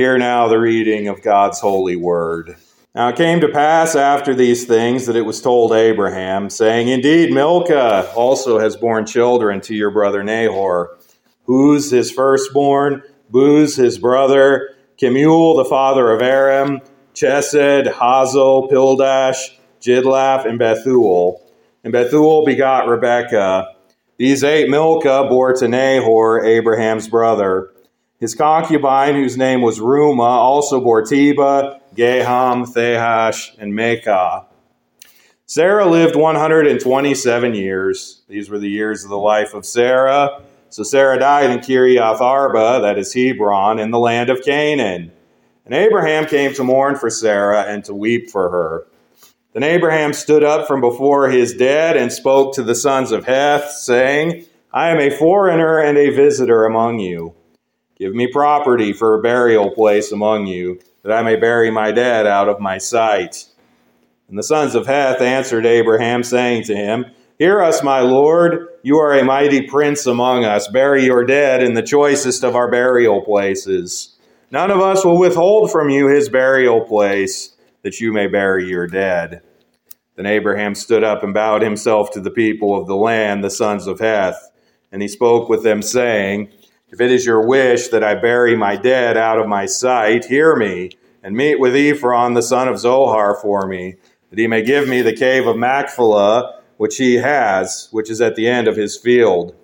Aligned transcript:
Hear 0.00 0.16
now 0.16 0.48
the 0.48 0.58
reading 0.58 1.08
of 1.08 1.20
God's 1.20 1.60
holy 1.60 1.94
word. 1.94 2.56
Now 2.94 3.10
it 3.10 3.16
came 3.16 3.42
to 3.42 3.50
pass 3.50 3.94
after 3.94 4.34
these 4.34 4.64
things 4.64 5.04
that 5.04 5.14
it 5.14 5.26
was 5.26 5.42
told 5.42 5.72
Abraham, 5.72 6.48
saying, 6.48 6.88
Indeed, 6.88 7.34
Milcah 7.34 8.10
also 8.16 8.58
has 8.58 8.78
borne 8.78 9.04
children 9.04 9.60
to 9.60 9.74
your 9.74 9.90
brother 9.90 10.24
Nahor. 10.24 10.96
Huz 11.46 11.90
his 11.90 12.10
firstborn? 12.10 13.02
Buz 13.28 13.76
his 13.76 13.98
brother, 13.98 14.70
Kemuel 14.96 15.56
the 15.56 15.66
father 15.66 16.10
of 16.12 16.22
Aram, 16.22 16.80
Chesed, 17.12 17.92
Hazo, 17.92 18.70
Pildash, 18.70 19.58
Jidlaph, 19.82 20.46
and 20.46 20.58
Bethuel. 20.58 21.46
And 21.84 21.92
Bethuel 21.92 22.46
begot 22.46 22.88
Rebekah. 22.88 23.66
These 24.16 24.44
eight 24.44 24.70
Milcah 24.70 25.26
bore 25.28 25.52
to 25.56 25.68
Nahor, 25.68 26.42
Abraham's 26.42 27.06
brother. 27.06 27.74
His 28.20 28.34
concubine, 28.34 29.14
whose 29.14 29.38
name 29.38 29.62
was 29.62 29.80
Reumah, 29.80 30.20
also 30.20 30.78
bore 30.78 31.02
Tebah, 31.02 31.80
Gaham, 31.94 32.68
Thahash, 32.68 33.56
and 33.58 33.72
Maachah. 33.72 34.44
Sarah 35.46 35.86
lived 35.86 36.14
127 36.14 37.54
years. 37.54 38.20
These 38.28 38.50
were 38.50 38.58
the 38.58 38.68
years 38.68 39.04
of 39.04 39.10
the 39.10 39.16
life 39.16 39.54
of 39.54 39.64
Sarah. 39.64 40.42
So 40.68 40.82
Sarah 40.82 41.18
died 41.18 41.48
in 41.48 41.60
Kiriath 41.60 42.20
Arba, 42.20 42.80
that 42.82 42.98
is 42.98 43.14
Hebron, 43.14 43.78
in 43.78 43.90
the 43.90 43.98
land 43.98 44.28
of 44.28 44.42
Canaan. 44.42 45.12
And 45.64 45.74
Abraham 45.74 46.26
came 46.26 46.52
to 46.54 46.62
mourn 46.62 46.96
for 46.96 47.08
Sarah 47.08 47.62
and 47.62 47.82
to 47.86 47.94
weep 47.94 48.30
for 48.30 48.50
her. 48.50 48.86
Then 49.54 49.62
Abraham 49.62 50.12
stood 50.12 50.44
up 50.44 50.68
from 50.68 50.82
before 50.82 51.30
his 51.30 51.54
dead 51.54 51.96
and 51.96 52.12
spoke 52.12 52.54
to 52.54 52.62
the 52.62 52.74
sons 52.74 53.12
of 53.12 53.24
Heth, 53.24 53.72
saying, 53.72 54.44
I 54.72 54.90
am 54.90 55.00
a 55.00 55.10
foreigner 55.10 55.78
and 55.80 55.96
a 55.96 56.10
visitor 56.10 56.66
among 56.66 57.00
you. 57.00 57.34
Give 58.00 58.14
me 58.14 58.28
property 58.28 58.94
for 58.94 59.14
a 59.14 59.20
burial 59.20 59.70
place 59.72 60.10
among 60.10 60.46
you, 60.46 60.80
that 61.02 61.12
I 61.12 61.22
may 61.22 61.36
bury 61.36 61.70
my 61.70 61.92
dead 61.92 62.26
out 62.26 62.48
of 62.48 62.58
my 62.58 62.78
sight. 62.78 63.44
And 64.26 64.38
the 64.38 64.42
sons 64.42 64.74
of 64.74 64.86
Heth 64.86 65.20
answered 65.20 65.66
Abraham, 65.66 66.22
saying 66.22 66.64
to 66.64 66.74
him, 66.74 67.04
Hear 67.38 67.60
us, 67.60 67.82
my 67.82 68.00
Lord. 68.00 68.68
You 68.82 68.96
are 68.96 69.12
a 69.12 69.22
mighty 69.22 69.66
prince 69.66 70.06
among 70.06 70.46
us. 70.46 70.66
Bury 70.68 71.04
your 71.04 71.24
dead 71.24 71.62
in 71.62 71.74
the 71.74 71.82
choicest 71.82 72.42
of 72.42 72.56
our 72.56 72.70
burial 72.70 73.20
places. 73.20 74.16
None 74.50 74.70
of 74.70 74.80
us 74.80 75.04
will 75.04 75.18
withhold 75.18 75.70
from 75.70 75.90
you 75.90 76.08
his 76.08 76.30
burial 76.30 76.80
place, 76.80 77.54
that 77.82 78.00
you 78.00 78.14
may 78.14 78.28
bury 78.28 78.66
your 78.66 78.86
dead. 78.86 79.42
Then 80.16 80.24
Abraham 80.24 80.74
stood 80.74 81.04
up 81.04 81.22
and 81.22 81.34
bowed 81.34 81.60
himself 81.60 82.12
to 82.12 82.20
the 82.22 82.30
people 82.30 82.80
of 82.80 82.86
the 82.86 82.96
land, 82.96 83.44
the 83.44 83.50
sons 83.50 83.86
of 83.86 84.00
Heth. 84.00 84.50
And 84.90 85.02
he 85.02 85.08
spoke 85.08 85.50
with 85.50 85.62
them, 85.64 85.82
saying, 85.82 86.50
if 86.90 87.00
it 87.00 87.10
is 87.10 87.24
your 87.24 87.46
wish 87.46 87.88
that 87.88 88.02
I 88.02 88.14
bury 88.16 88.56
my 88.56 88.76
dead 88.76 89.16
out 89.16 89.38
of 89.38 89.46
my 89.46 89.66
sight, 89.66 90.24
hear 90.24 90.56
me, 90.56 90.90
and 91.22 91.36
meet 91.36 91.60
with 91.60 91.76
Ephron 91.76 92.34
the 92.34 92.42
son 92.42 92.66
of 92.66 92.78
Zohar 92.78 93.36
for 93.36 93.66
me, 93.66 93.96
that 94.30 94.38
he 94.38 94.46
may 94.46 94.62
give 94.62 94.88
me 94.88 95.02
the 95.02 95.16
cave 95.16 95.46
of 95.46 95.56
Machpelah, 95.56 96.60
which 96.78 96.96
he 96.96 97.16
has, 97.16 97.88
which 97.92 98.10
is 98.10 98.20
at 98.20 98.36
the 98.36 98.48
end 98.48 98.66
of 98.66 98.76
his 98.76 98.96
field. 98.96 99.54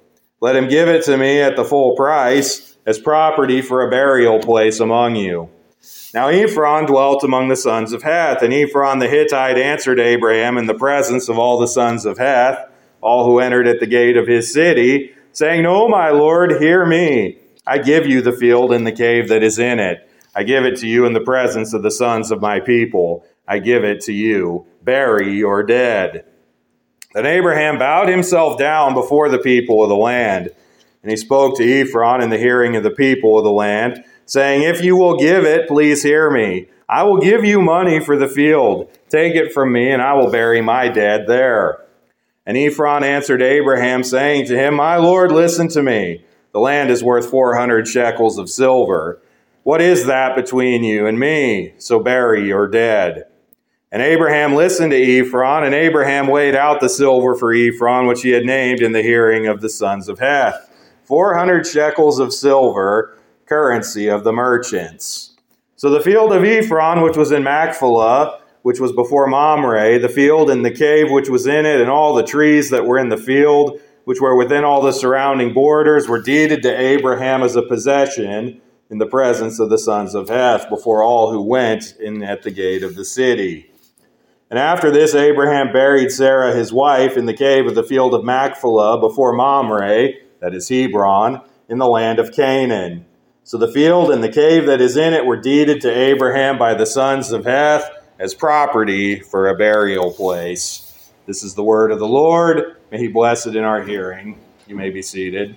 Let 0.40 0.54
him 0.54 0.68
give 0.68 0.88
it 0.88 1.04
to 1.06 1.16
me 1.16 1.40
at 1.40 1.56
the 1.56 1.64
full 1.64 1.96
price, 1.96 2.76
as 2.86 2.98
property 2.98 3.62
for 3.62 3.82
a 3.82 3.90
burial 3.90 4.38
place 4.38 4.78
among 4.78 5.16
you. 5.16 5.50
Now 6.14 6.28
Ephron 6.28 6.86
dwelt 6.86 7.24
among 7.24 7.48
the 7.48 7.56
sons 7.56 7.92
of 7.92 8.02
Heth, 8.02 8.42
and 8.42 8.52
Ephron 8.54 9.00
the 9.00 9.08
Hittite 9.08 9.58
answered 9.58 9.98
Abraham 9.98 10.58
in 10.58 10.66
the 10.66 10.74
presence 10.74 11.28
of 11.28 11.38
all 11.38 11.58
the 11.58 11.66
sons 11.66 12.06
of 12.06 12.18
Heth, 12.18 12.70
all 13.00 13.24
who 13.24 13.40
entered 13.40 13.66
at 13.66 13.80
the 13.80 13.86
gate 13.86 14.16
of 14.16 14.26
his 14.26 14.52
city, 14.52 15.15
saying, 15.36 15.62
No, 15.62 15.86
my 15.86 16.08
Lord, 16.08 16.62
hear 16.62 16.86
me. 16.86 17.36
I 17.66 17.76
give 17.76 18.06
you 18.06 18.22
the 18.22 18.32
field 18.32 18.72
and 18.72 18.86
the 18.86 18.92
cave 18.92 19.28
that 19.28 19.42
is 19.42 19.58
in 19.58 19.78
it. 19.78 20.08
I 20.34 20.44
give 20.44 20.64
it 20.64 20.78
to 20.78 20.86
you 20.86 21.04
in 21.04 21.12
the 21.12 21.20
presence 21.20 21.74
of 21.74 21.82
the 21.82 21.90
sons 21.90 22.30
of 22.30 22.40
my 22.40 22.58
people. 22.58 23.22
I 23.46 23.58
give 23.58 23.84
it 23.84 24.00
to 24.02 24.14
you. 24.14 24.66
Bury 24.82 25.36
your 25.36 25.62
dead. 25.62 26.24
Then 27.12 27.26
Abraham 27.26 27.78
bowed 27.78 28.08
himself 28.08 28.58
down 28.58 28.94
before 28.94 29.28
the 29.28 29.38
people 29.38 29.82
of 29.82 29.90
the 29.90 29.96
land. 29.96 30.52
And 31.02 31.10
he 31.10 31.18
spoke 31.18 31.58
to 31.58 31.80
Ephron 31.80 32.22
in 32.22 32.30
the 32.30 32.38
hearing 32.38 32.74
of 32.74 32.82
the 32.82 32.90
people 32.90 33.36
of 33.36 33.44
the 33.44 33.52
land, 33.52 34.04
saying, 34.24 34.62
If 34.62 34.82
you 34.82 34.96
will 34.96 35.18
give 35.18 35.44
it, 35.44 35.68
please 35.68 36.02
hear 36.02 36.30
me. 36.30 36.68
I 36.88 37.02
will 37.02 37.18
give 37.18 37.44
you 37.44 37.60
money 37.60 38.00
for 38.00 38.16
the 38.16 38.28
field. 38.28 38.90
Take 39.10 39.34
it 39.34 39.52
from 39.52 39.72
me, 39.72 39.90
and 39.90 40.00
I 40.00 40.14
will 40.14 40.30
bury 40.30 40.62
my 40.62 40.88
dead 40.88 41.26
there. 41.26 41.85
And 42.46 42.56
Ephron 42.56 43.02
answered 43.02 43.42
Abraham, 43.42 44.04
saying 44.04 44.46
to 44.46 44.56
him, 44.56 44.74
My 44.74 44.96
Lord, 44.96 45.32
listen 45.32 45.68
to 45.68 45.82
me. 45.82 46.24
The 46.52 46.60
land 46.60 46.90
is 46.90 47.02
worth 47.02 47.28
400 47.28 47.88
shekels 47.88 48.38
of 48.38 48.48
silver. 48.48 49.20
What 49.64 49.82
is 49.82 50.06
that 50.06 50.36
between 50.36 50.84
you 50.84 51.06
and 51.06 51.18
me? 51.18 51.74
So 51.78 51.98
bury 51.98 52.46
your 52.46 52.68
dead. 52.68 53.24
And 53.90 54.00
Abraham 54.00 54.54
listened 54.54 54.92
to 54.92 54.96
Ephron, 55.20 55.64
and 55.64 55.74
Abraham 55.74 56.28
weighed 56.28 56.54
out 56.54 56.80
the 56.80 56.88
silver 56.88 57.34
for 57.34 57.52
Ephron, 57.52 58.06
which 58.06 58.22
he 58.22 58.30
had 58.30 58.44
named 58.44 58.80
in 58.80 58.92
the 58.92 59.02
hearing 59.02 59.46
of 59.46 59.60
the 59.60 59.68
sons 59.68 60.08
of 60.08 60.18
Heth. 60.20 60.70
400 61.04 61.66
shekels 61.66 62.18
of 62.18 62.32
silver, 62.32 63.16
currency 63.46 64.08
of 64.08 64.22
the 64.24 64.32
merchants. 64.32 65.36
So 65.76 65.90
the 65.90 66.00
field 66.00 66.32
of 66.32 66.44
Ephron, 66.44 67.02
which 67.02 67.16
was 67.16 67.32
in 67.32 67.42
Machpelah, 67.42 68.40
which 68.66 68.80
was 68.80 68.90
before 68.90 69.28
Mamre, 69.28 69.96
the 70.00 70.08
field 70.08 70.50
and 70.50 70.64
the 70.64 70.72
cave 70.72 71.08
which 71.08 71.28
was 71.28 71.46
in 71.46 71.64
it, 71.64 71.80
and 71.80 71.88
all 71.88 72.14
the 72.14 72.24
trees 72.24 72.70
that 72.70 72.84
were 72.84 72.98
in 72.98 73.10
the 73.10 73.16
field, 73.16 73.80
which 74.02 74.20
were 74.20 74.34
within 74.34 74.64
all 74.64 74.82
the 74.82 74.90
surrounding 74.90 75.54
borders, 75.54 76.08
were 76.08 76.20
deeded 76.20 76.64
to 76.64 76.76
Abraham 76.76 77.44
as 77.44 77.54
a 77.54 77.62
possession 77.62 78.60
in 78.90 78.98
the 78.98 79.06
presence 79.06 79.60
of 79.60 79.70
the 79.70 79.78
sons 79.78 80.16
of 80.16 80.28
Heth 80.28 80.68
before 80.68 81.04
all 81.04 81.30
who 81.30 81.42
went 81.42 81.94
in 82.00 82.24
at 82.24 82.42
the 82.42 82.50
gate 82.50 82.82
of 82.82 82.96
the 82.96 83.04
city. 83.04 83.70
And 84.50 84.58
after 84.58 84.90
this, 84.90 85.14
Abraham 85.14 85.72
buried 85.72 86.10
Sarah 86.10 86.52
his 86.52 86.72
wife 86.72 87.16
in 87.16 87.26
the 87.26 87.34
cave 87.34 87.66
of 87.66 87.76
the 87.76 87.84
field 87.84 88.14
of 88.14 88.24
Machpelah 88.24 88.98
before 88.98 89.32
Mamre, 89.32 90.08
that 90.40 90.54
is 90.54 90.68
Hebron, 90.68 91.40
in 91.68 91.78
the 91.78 91.86
land 91.86 92.18
of 92.18 92.32
Canaan. 92.32 93.06
So 93.44 93.58
the 93.58 93.70
field 93.70 94.10
and 94.10 94.24
the 94.24 94.28
cave 94.28 94.66
that 94.66 94.80
is 94.80 94.96
in 94.96 95.14
it 95.14 95.24
were 95.24 95.40
deeded 95.40 95.82
to 95.82 95.88
Abraham 95.88 96.58
by 96.58 96.74
the 96.74 96.84
sons 96.84 97.30
of 97.30 97.44
Heth 97.44 97.88
as 98.18 98.34
property 98.34 99.20
for 99.20 99.48
a 99.48 99.54
burial 99.54 100.12
place. 100.12 101.12
This 101.26 101.42
is 101.42 101.54
the 101.54 101.64
word 101.64 101.90
of 101.90 101.98
the 101.98 102.08
Lord. 102.08 102.76
May 102.90 102.98
he 102.98 103.08
bless 103.08 103.46
it 103.46 103.56
in 103.56 103.64
our 103.64 103.82
hearing. 103.82 104.40
You 104.66 104.76
may 104.76 104.90
be 104.90 105.02
seated. 105.02 105.56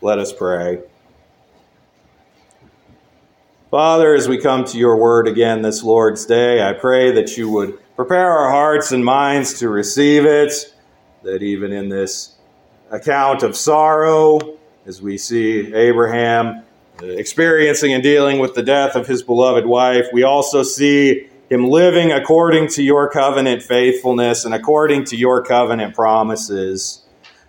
Let 0.00 0.18
us 0.18 0.32
pray. 0.32 0.82
Father, 3.70 4.14
as 4.14 4.28
we 4.28 4.38
come 4.38 4.64
to 4.66 4.78
your 4.78 4.96
word 4.96 5.26
again 5.26 5.62
this 5.62 5.82
Lord's 5.82 6.24
Day, 6.24 6.62
I 6.62 6.72
pray 6.72 7.10
that 7.12 7.36
you 7.36 7.50
would 7.50 7.78
prepare 7.96 8.30
our 8.30 8.50
hearts 8.50 8.92
and 8.92 9.04
minds 9.04 9.58
to 9.58 9.68
receive 9.68 10.24
it, 10.24 10.72
that 11.24 11.42
even 11.42 11.72
in 11.72 11.88
this 11.88 12.36
account 12.90 13.42
of 13.42 13.56
sorrow, 13.56 14.56
as 14.86 15.02
we 15.02 15.18
see 15.18 15.74
Abraham 15.74 16.62
uh, 17.02 17.06
experiencing 17.06 17.92
and 17.92 18.02
dealing 18.02 18.38
with 18.38 18.54
the 18.54 18.62
death 18.62 18.94
of 18.94 19.06
his 19.06 19.22
beloved 19.22 19.66
wife. 19.66 20.06
We 20.12 20.22
also 20.22 20.62
see 20.62 21.28
him 21.50 21.68
living 21.68 22.12
according 22.12 22.68
to 22.68 22.82
your 22.82 23.10
covenant 23.10 23.62
faithfulness 23.62 24.44
and 24.44 24.54
according 24.54 25.04
to 25.06 25.16
your 25.16 25.44
covenant 25.44 25.94
promises. 25.94 27.02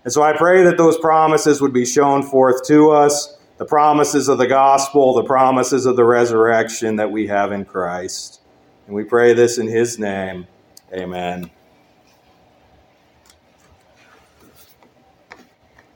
And 0.04 0.12
so 0.12 0.22
I 0.22 0.34
pray 0.34 0.64
that 0.64 0.78
those 0.78 0.98
promises 0.98 1.62
would 1.62 1.74
be 1.74 1.86
shown 1.86 2.24
forth 2.24 2.66
to 2.68 2.92
us 2.92 3.38
the 3.58 3.66
promises 3.66 4.28
of 4.28 4.38
the 4.38 4.48
gospel, 4.48 5.14
the 5.14 5.24
promises 5.24 5.86
of 5.86 5.96
the 5.96 6.06
resurrection 6.06 6.98
that 6.98 7.12
we 7.12 7.28
have 7.28 7.52
in 7.52 7.66
Christ. 7.66 8.42
And 8.86 8.96
we 8.96 9.04
pray 9.04 9.34
this 9.34 9.58
in 9.58 9.68
his 9.68 9.98
name. 9.98 10.48
Amen. 10.94 11.52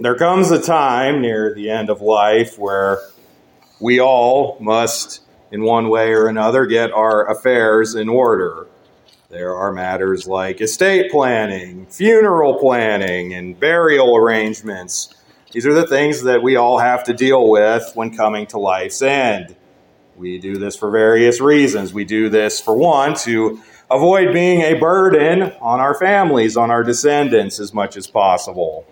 There 0.02 0.16
comes 0.16 0.50
a 0.50 0.60
time 0.60 1.22
near 1.22 1.54
the 1.54 1.70
end 1.70 1.92
of 1.92 2.02
life 2.02 2.58
where 2.58 3.02
we 3.80 4.02
all 4.02 4.58
must, 4.60 5.22
in 5.52 5.62
one 5.62 5.90
way 5.90 6.14
or 6.14 6.26
another, 6.26 6.66
get 6.66 6.92
our 6.92 7.30
affairs 7.30 7.94
in 7.94 8.10
order. 8.10 8.66
There 9.30 9.56
are 9.56 9.72
matters 9.72 10.26
like 10.26 10.60
estate 10.60 11.12
planning, 11.12 11.86
funeral 11.86 12.56
planning, 12.56 13.36
and 13.36 13.60
burial 13.60 14.18
arrangements. 14.18 15.14
These 15.52 15.68
are 15.68 15.74
the 15.76 15.86
things 15.86 16.24
that 16.24 16.42
we 16.42 16.56
all 16.56 16.80
have 16.80 17.04
to 17.04 17.14
deal 17.14 17.48
with 17.48 17.92
when 17.94 18.18
coming 18.18 18.48
to 18.48 18.58
life's 18.58 19.04
end. 19.04 19.56
We 20.18 20.40
do 20.40 20.58
this 20.58 20.76
for 20.76 20.90
various 20.90 21.40
reasons. 21.40 21.94
We 21.94 22.06
do 22.06 22.28
this, 22.28 22.60
for 22.60 22.76
one, 22.76 23.14
to 23.18 23.62
avoid 23.92 24.34
being 24.34 24.62
a 24.62 24.80
burden 24.80 25.54
on 25.62 25.80
our 25.80 25.94
families, 25.94 26.58
on 26.58 26.72
our 26.72 26.84
descendants, 26.84 27.60
as 27.60 27.72
much 27.72 27.96
as 27.96 28.08
possible. 28.08 28.88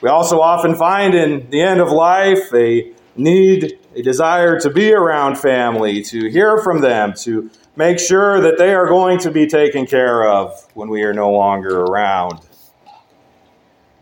We 0.00 0.08
also 0.08 0.40
often 0.40 0.74
find 0.76 1.14
in 1.14 1.50
the 1.50 1.60
end 1.60 1.80
of 1.80 1.90
life 1.90 2.52
a 2.54 2.90
need, 3.16 3.78
a 3.94 4.02
desire 4.02 4.58
to 4.60 4.70
be 4.70 4.92
around 4.94 5.36
family, 5.36 6.02
to 6.04 6.30
hear 6.30 6.58
from 6.58 6.80
them, 6.80 7.12
to 7.20 7.50
make 7.76 7.98
sure 7.98 8.40
that 8.40 8.56
they 8.56 8.72
are 8.72 8.86
going 8.86 9.18
to 9.20 9.30
be 9.30 9.46
taken 9.46 9.86
care 9.86 10.26
of 10.26 10.66
when 10.74 10.88
we 10.88 11.02
are 11.02 11.12
no 11.12 11.30
longer 11.30 11.82
around. 11.82 12.40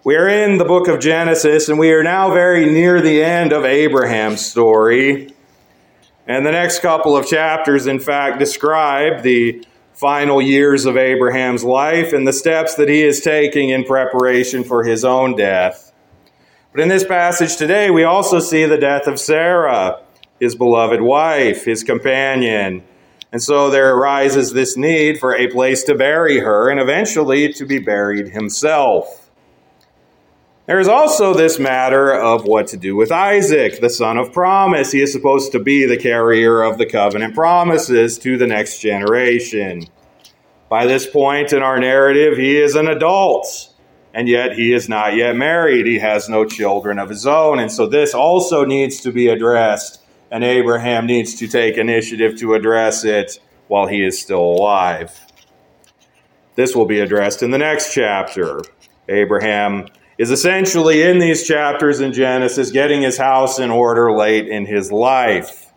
We 0.05 0.17
are 0.17 0.29
in 0.29 0.59
the 0.59 0.65
book 0.65 0.87
of 0.89 1.01
Genesis, 1.01 1.69
and 1.69 1.79
we 1.79 1.93
are 1.93 2.05
now 2.05 2.33
very 2.33 2.67
near 2.67 3.01
the 3.01 3.23
end 3.23 3.53
of 3.53 3.65
Abraham's 3.65 4.45
story. 4.47 5.35
And 6.27 6.47
the 6.47 6.53
next 6.53 6.79
couple 6.81 7.17
of 7.17 7.27
chapters, 7.27 7.87
in 7.87 7.99
fact, 7.99 8.39
describe 8.39 9.23
the 9.23 9.67
final 9.95 10.41
years 10.41 10.85
of 10.85 10.97
Abraham's 10.97 11.65
life 11.65 12.13
and 12.13 12.27
the 12.27 12.33
steps 12.33 12.77
that 12.77 12.89
he 12.89 13.03
is 13.03 13.21
taking 13.21 13.71
in 13.71 13.83
preparation 13.83 14.63
for 14.63 14.85
his 14.85 15.05
own 15.05 15.35
death. 15.35 15.88
But 16.79 16.85
in 16.85 16.91
this 16.91 17.03
passage 17.03 17.57
today, 17.57 17.91
we 17.91 18.05
also 18.05 18.39
see 18.39 18.65
the 18.65 18.79
death 18.79 19.09
of 19.09 19.19
Sarah, 19.19 20.01
his 20.39 20.55
beloved 20.55 21.01
wife, 21.01 21.65
his 21.65 21.83
companion. 21.83 22.85
And 23.33 23.43
so 23.43 23.69
there 23.69 23.97
arises 23.97 24.53
this 24.53 24.77
need 24.77 25.19
for 25.19 25.35
a 25.35 25.49
place 25.49 25.83
to 25.83 25.97
bury 25.97 26.39
her 26.39 26.71
and 26.71 26.79
eventually 26.79 27.53
to 27.55 27.67
be 27.67 27.81
buried 27.81 28.29
himself. 28.29 29.29
There 30.67 30.79
is 30.79 30.87
also 30.87 31.35
this 31.35 31.59
matter 31.59 32.13
of 32.13 32.45
what 32.45 32.69
to 32.69 32.77
do 32.77 32.95
with 32.95 33.11
Isaac, 33.11 33.81
the 33.81 33.91
son 33.91 34.17
of 34.17 34.33
promise. 34.33 34.93
He 34.93 35.03
is 35.03 35.11
supposed 35.11 35.51
to 35.51 35.59
be 35.59 35.85
the 35.85 35.99
carrier 35.99 36.63
of 36.63 36.79
the 36.79 36.87
covenant 36.87 37.35
promises 37.35 38.21
to 38.21 38.39
the 38.39 38.47
next 38.47 38.79
generation. 38.79 39.89
By 40.69 40.87
this 40.87 41.09
point 41.09 41.53
in 41.53 41.61
our 41.61 41.81
narrative, 41.81 42.39
he 42.39 42.57
is 42.57 42.77
an 42.77 42.87
adult, 42.87 43.75
and 44.19 44.29
yet 44.29 44.59
he 44.59 44.73
is 44.73 44.89
not 44.89 45.15
yet 45.15 45.37
married. 45.37 45.87
He 45.87 46.01
has 46.01 46.29
no 46.29 46.45
children 46.45 46.99
of 46.99 47.09
his 47.09 47.25
own. 47.25 47.61
And 47.61 47.71
so 47.71 47.87
this 47.87 48.15
also 48.15 48.65
needs 48.65 49.01
to 49.03 49.13
be 49.13 49.29
addressed, 49.29 50.03
and 50.33 50.43
Abraham 50.43 51.07
needs 51.07 51.37
to 51.37 51.47
take 51.47 51.77
initiative 51.77 52.37
to 52.41 52.55
address 52.55 53.05
it 53.05 53.39
while 53.69 53.87
he 53.87 54.05
is 54.05 54.21
still 54.21 54.43
alive. 54.43 55.25
This 56.57 56.75
will 56.75 56.85
be 56.85 56.99
addressed 56.99 57.45
in 57.45 57.53
the 57.53 57.59
next 57.59 57.95
chapter. 57.95 58.61
Abraham 59.09 59.87
is 60.19 60.33
essentially 60.33 61.01
in 61.01 61.21
these 61.21 61.47
chapters 61.47 62.01
in 62.01 62.13
Genesis 62.13 62.73
getting 62.73 63.03
his 63.03 63.19
house 63.19 63.61
in 63.61 63.71
order 63.71 64.11
late 64.11 64.49
in 64.49 64.67
his 64.67 64.91
life. 64.91 65.73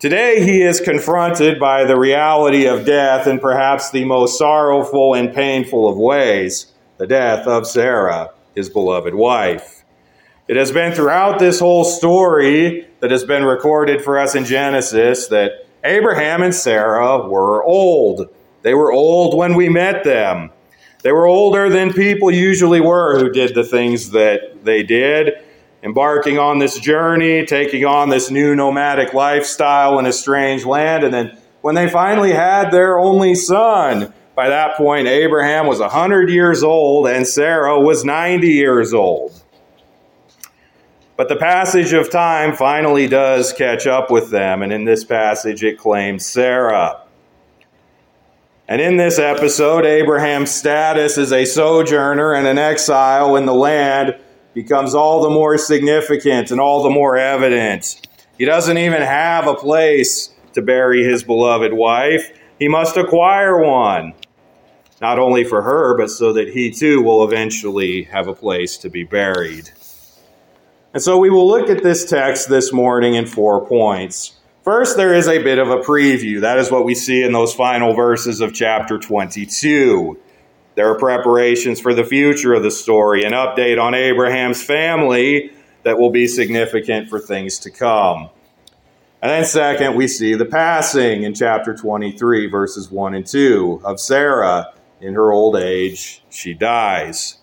Today, 0.00 0.42
he 0.42 0.60
is 0.60 0.80
confronted 0.80 1.60
by 1.60 1.84
the 1.84 1.96
reality 1.96 2.66
of 2.66 2.84
death 2.84 3.28
in 3.28 3.38
perhaps 3.38 3.92
the 3.92 4.04
most 4.04 4.36
sorrowful 4.36 5.14
and 5.14 5.32
painful 5.32 5.88
of 5.88 5.96
ways 5.96 6.71
the 7.02 7.08
death 7.08 7.48
of 7.48 7.66
Sarah, 7.66 8.30
his 8.54 8.70
beloved 8.70 9.12
wife. 9.12 9.82
It 10.46 10.54
has 10.54 10.70
been 10.70 10.92
throughout 10.92 11.40
this 11.40 11.58
whole 11.58 11.82
story 11.82 12.86
that 13.00 13.10
has 13.10 13.24
been 13.24 13.42
recorded 13.42 14.02
for 14.02 14.20
us 14.20 14.36
in 14.36 14.44
Genesis 14.44 15.26
that 15.26 15.66
Abraham 15.82 16.44
and 16.44 16.54
Sarah 16.54 17.28
were 17.28 17.64
old. 17.64 18.32
They 18.62 18.74
were 18.74 18.92
old 18.92 19.36
when 19.36 19.56
we 19.56 19.68
met 19.68 20.04
them. 20.04 20.50
They 21.02 21.10
were 21.10 21.26
older 21.26 21.68
than 21.68 21.92
people 21.92 22.30
usually 22.30 22.80
were 22.80 23.18
who 23.18 23.30
did 23.30 23.56
the 23.56 23.64
things 23.64 24.10
that 24.10 24.64
they 24.64 24.84
did, 24.84 25.32
embarking 25.82 26.38
on 26.38 26.60
this 26.60 26.78
journey, 26.78 27.44
taking 27.44 27.84
on 27.84 28.10
this 28.10 28.30
new 28.30 28.54
nomadic 28.54 29.12
lifestyle 29.12 29.98
in 29.98 30.06
a 30.06 30.12
strange 30.12 30.64
land. 30.64 31.02
And 31.02 31.12
then 31.12 31.36
when 31.62 31.74
they 31.74 31.90
finally 31.90 32.30
had 32.30 32.70
their 32.70 32.96
only 32.96 33.34
son, 33.34 34.14
by 34.34 34.48
that 34.48 34.76
point, 34.76 35.08
Abraham 35.08 35.66
was 35.66 35.80
100 35.80 36.30
years 36.30 36.62
old 36.62 37.06
and 37.06 37.26
Sarah 37.26 37.78
was 37.78 38.04
90 38.04 38.48
years 38.48 38.94
old. 38.94 39.42
But 41.16 41.28
the 41.28 41.36
passage 41.36 41.92
of 41.92 42.10
time 42.10 42.56
finally 42.56 43.06
does 43.06 43.52
catch 43.52 43.86
up 43.86 44.10
with 44.10 44.30
them, 44.30 44.62
and 44.62 44.72
in 44.72 44.84
this 44.84 45.04
passage 45.04 45.62
it 45.62 45.78
claims 45.78 46.24
Sarah. 46.24 47.02
And 48.66 48.80
in 48.80 48.96
this 48.96 49.18
episode, 49.18 49.84
Abraham's 49.84 50.50
status 50.50 51.18
as 51.18 51.30
a 51.30 51.44
sojourner 51.44 52.32
and 52.32 52.46
an 52.46 52.56
exile 52.56 53.36
in 53.36 53.44
the 53.44 53.54
land 53.54 54.16
becomes 54.54 54.94
all 54.94 55.22
the 55.22 55.30
more 55.30 55.58
significant 55.58 56.50
and 56.50 56.60
all 56.60 56.82
the 56.82 56.90
more 56.90 57.16
evident. 57.16 58.06
He 58.38 58.46
doesn't 58.46 58.78
even 58.78 59.02
have 59.02 59.46
a 59.46 59.54
place 59.54 60.30
to 60.54 60.62
bury 60.62 61.04
his 61.04 61.22
beloved 61.22 61.72
wife, 61.72 62.32
he 62.58 62.68
must 62.68 62.96
acquire 62.96 63.58
one. 63.58 64.14
Not 65.02 65.18
only 65.18 65.42
for 65.42 65.62
her, 65.62 65.96
but 65.96 66.10
so 66.10 66.32
that 66.32 66.50
he 66.50 66.70
too 66.70 67.02
will 67.02 67.24
eventually 67.24 68.04
have 68.04 68.28
a 68.28 68.34
place 68.34 68.78
to 68.78 68.88
be 68.88 69.02
buried. 69.02 69.68
And 70.94 71.02
so 71.02 71.18
we 71.18 71.28
will 71.28 71.48
look 71.48 71.68
at 71.68 71.82
this 71.82 72.08
text 72.08 72.48
this 72.48 72.72
morning 72.72 73.14
in 73.14 73.26
four 73.26 73.66
points. 73.66 74.36
First, 74.62 74.96
there 74.96 75.12
is 75.12 75.26
a 75.26 75.42
bit 75.42 75.58
of 75.58 75.70
a 75.70 75.78
preview. 75.78 76.42
That 76.42 76.58
is 76.58 76.70
what 76.70 76.84
we 76.84 76.94
see 76.94 77.24
in 77.24 77.32
those 77.32 77.52
final 77.52 77.94
verses 77.94 78.40
of 78.40 78.54
chapter 78.54 78.96
22. 78.96 80.20
There 80.76 80.88
are 80.88 80.96
preparations 80.96 81.80
for 81.80 81.94
the 81.94 82.04
future 82.04 82.54
of 82.54 82.62
the 82.62 82.70
story, 82.70 83.24
an 83.24 83.32
update 83.32 83.82
on 83.82 83.94
Abraham's 83.94 84.62
family 84.62 85.50
that 85.82 85.98
will 85.98 86.10
be 86.10 86.28
significant 86.28 87.08
for 87.08 87.18
things 87.18 87.58
to 87.58 87.72
come. 87.72 88.30
And 89.20 89.30
then, 89.32 89.44
second, 89.46 89.96
we 89.96 90.06
see 90.06 90.34
the 90.34 90.44
passing 90.44 91.24
in 91.24 91.34
chapter 91.34 91.74
23, 91.74 92.46
verses 92.46 92.88
1 92.88 93.14
and 93.14 93.26
2 93.26 93.80
of 93.84 93.98
Sarah. 93.98 94.72
In 95.02 95.14
her 95.14 95.32
old 95.32 95.56
age, 95.56 96.22
she 96.30 96.54
dies. 96.54 97.38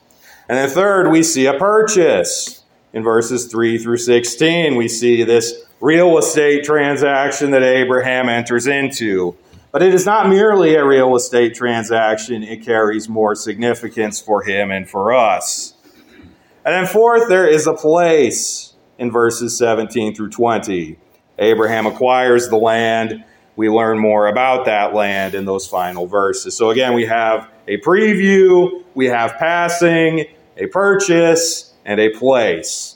And 0.47 0.57
then, 0.57 0.69
third, 0.69 1.11
we 1.11 1.23
see 1.23 1.45
a 1.45 1.57
purchase. 1.57 2.63
In 2.93 3.03
verses 3.03 3.47
3 3.47 3.77
through 3.77 3.97
16, 3.97 4.77
we 4.77 4.87
see 4.87 5.23
this 5.23 5.65
real 5.81 6.17
estate 6.17 6.63
transaction 6.63 7.51
that 7.51 7.61
Abraham 7.61 8.29
enters 8.29 8.65
into. 8.65 9.35
But 9.73 9.83
it 9.83 9.93
is 9.93 10.05
not 10.05 10.29
merely 10.29 10.75
a 10.75 10.85
real 10.85 11.17
estate 11.17 11.53
transaction, 11.53 12.43
it 12.43 12.63
carries 12.63 13.09
more 13.09 13.35
significance 13.35 14.21
for 14.21 14.41
him 14.41 14.71
and 14.71 14.89
for 14.89 15.13
us. 15.13 15.73
And 16.65 16.73
then, 16.73 16.87
fourth, 16.87 17.27
there 17.27 17.45
is 17.45 17.67
a 17.67 17.73
place 17.73 18.73
in 18.97 19.11
verses 19.11 19.57
17 19.57 20.15
through 20.15 20.29
20. 20.29 20.97
Abraham 21.37 21.85
acquires 21.85 22.47
the 22.47 22.57
land. 22.57 23.25
We 23.59 23.67
learn 23.69 23.99
more 23.99 24.27
about 24.27 24.67
that 24.67 24.93
land 24.93 25.35
in 25.35 25.43
those 25.43 25.67
final 25.67 26.07
verses. 26.07 26.55
So, 26.55 26.69
again, 26.69 26.93
we 26.93 27.05
have 27.07 27.51
a 27.67 27.75
preview, 27.81 28.85
we 28.93 29.07
have 29.07 29.33
passing, 29.37 30.27
a 30.55 30.67
purchase, 30.67 31.73
and 31.83 31.99
a 31.99 32.07
place. 32.07 32.95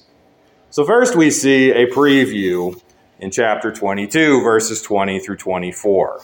So, 0.69 0.85
first 0.85 1.17
we 1.17 1.31
see 1.31 1.71
a 1.71 1.87
preview 1.87 2.81
in 3.19 3.29
chapter 3.29 3.73
22, 3.73 4.41
verses 4.41 4.81
20 4.81 5.19
through 5.19 5.35
24. 5.35 6.21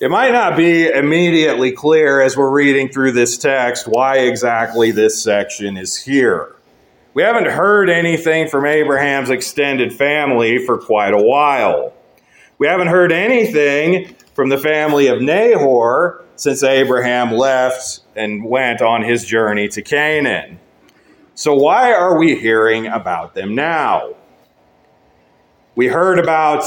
It 0.00 0.10
might 0.10 0.32
not 0.32 0.56
be 0.56 0.88
immediately 0.88 1.70
clear 1.70 2.20
as 2.20 2.36
we're 2.36 2.50
reading 2.50 2.88
through 2.88 3.12
this 3.12 3.38
text 3.38 3.86
why 3.86 4.18
exactly 4.18 4.90
this 4.90 5.22
section 5.22 5.76
is 5.76 5.96
here. 5.96 6.56
We 7.14 7.22
haven't 7.22 7.46
heard 7.46 7.88
anything 7.88 8.48
from 8.48 8.66
Abraham's 8.66 9.30
extended 9.30 9.92
family 9.92 10.58
for 10.66 10.76
quite 10.76 11.14
a 11.14 11.22
while. 11.22 11.94
We 12.60 12.66
haven't 12.66 12.88
heard 12.88 13.10
anything 13.10 14.14
from 14.34 14.50
the 14.50 14.58
family 14.58 15.06
of 15.06 15.22
Nahor 15.22 16.22
since 16.36 16.62
Abraham 16.62 17.32
left 17.32 18.00
and 18.14 18.44
went 18.44 18.82
on 18.82 19.02
his 19.02 19.24
journey 19.24 19.66
to 19.68 19.80
Canaan. 19.80 20.60
So, 21.34 21.54
why 21.54 21.94
are 21.94 22.18
we 22.18 22.38
hearing 22.38 22.86
about 22.86 23.34
them 23.34 23.54
now? 23.54 24.14
We 25.74 25.86
heard 25.86 26.18
about 26.18 26.64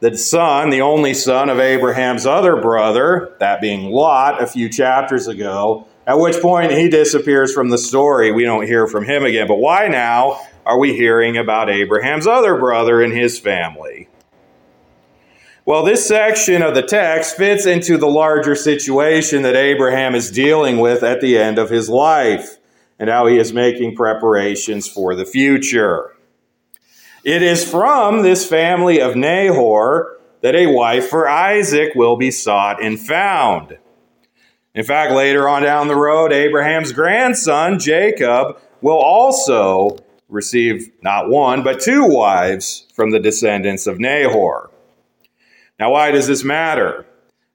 the 0.00 0.18
son, 0.18 0.70
the 0.70 0.80
only 0.80 1.14
son 1.14 1.50
of 1.50 1.60
Abraham's 1.60 2.26
other 2.26 2.56
brother, 2.60 3.36
that 3.38 3.60
being 3.60 3.92
Lot, 3.92 4.42
a 4.42 4.46
few 4.48 4.68
chapters 4.68 5.28
ago, 5.28 5.86
at 6.04 6.18
which 6.18 6.42
point 6.42 6.72
he 6.72 6.88
disappears 6.88 7.54
from 7.54 7.68
the 7.68 7.78
story. 7.78 8.32
We 8.32 8.42
don't 8.42 8.66
hear 8.66 8.88
from 8.88 9.04
him 9.04 9.22
again. 9.22 9.46
But 9.46 9.58
why 9.58 9.86
now 9.86 10.40
are 10.66 10.80
we 10.80 10.96
hearing 10.96 11.36
about 11.36 11.70
Abraham's 11.70 12.26
other 12.26 12.56
brother 12.58 13.00
and 13.00 13.12
his 13.12 13.38
family? 13.38 14.07
Well, 15.68 15.84
this 15.84 16.08
section 16.08 16.62
of 16.62 16.74
the 16.74 16.80
text 16.80 17.36
fits 17.36 17.66
into 17.66 17.98
the 17.98 18.08
larger 18.08 18.54
situation 18.54 19.42
that 19.42 19.54
Abraham 19.54 20.14
is 20.14 20.30
dealing 20.30 20.78
with 20.78 21.02
at 21.02 21.20
the 21.20 21.36
end 21.36 21.58
of 21.58 21.68
his 21.68 21.90
life 21.90 22.56
and 22.98 23.10
how 23.10 23.26
he 23.26 23.36
is 23.36 23.52
making 23.52 23.94
preparations 23.94 24.88
for 24.88 25.14
the 25.14 25.26
future. 25.26 26.14
It 27.22 27.42
is 27.42 27.70
from 27.70 28.22
this 28.22 28.48
family 28.48 28.98
of 28.98 29.14
Nahor 29.14 30.16
that 30.40 30.54
a 30.54 30.68
wife 30.68 31.10
for 31.10 31.28
Isaac 31.28 31.94
will 31.94 32.16
be 32.16 32.30
sought 32.30 32.82
and 32.82 32.98
found. 32.98 33.76
In 34.74 34.84
fact, 34.84 35.12
later 35.12 35.50
on 35.50 35.64
down 35.64 35.88
the 35.88 35.96
road, 35.96 36.32
Abraham's 36.32 36.92
grandson, 36.92 37.78
Jacob, 37.78 38.58
will 38.80 38.96
also 38.96 39.98
receive 40.30 40.90
not 41.02 41.28
one, 41.28 41.62
but 41.62 41.78
two 41.78 42.06
wives 42.06 42.86
from 42.94 43.10
the 43.10 43.20
descendants 43.20 43.86
of 43.86 44.00
Nahor. 44.00 44.70
Now, 45.78 45.92
why 45.92 46.10
does 46.10 46.26
this 46.26 46.44
matter? 46.44 47.06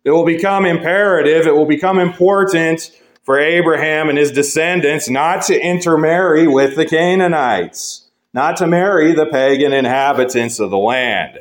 It 0.04 0.12
will 0.12 0.26
become 0.26 0.66
imperative, 0.66 1.48
it 1.48 1.56
will 1.56 1.66
become 1.66 2.00
important 2.00 2.92
for 3.24 3.40
Abraham 3.40 4.10
and 4.10 4.18
his 4.18 4.32
descendants 4.32 5.10
not 5.10 5.44
to 5.44 5.60
intermarry 5.60 6.48
with 6.48 6.76
the 6.76 6.86
Canaanites, 6.86 8.10
not 8.34 8.58
to 8.58 8.68
marry 8.68 9.14
the 9.14 9.26
pagan 9.26 9.72
inhabitants 9.72 10.60
of 10.60 10.70
the 10.70 10.78
land. 10.78 11.40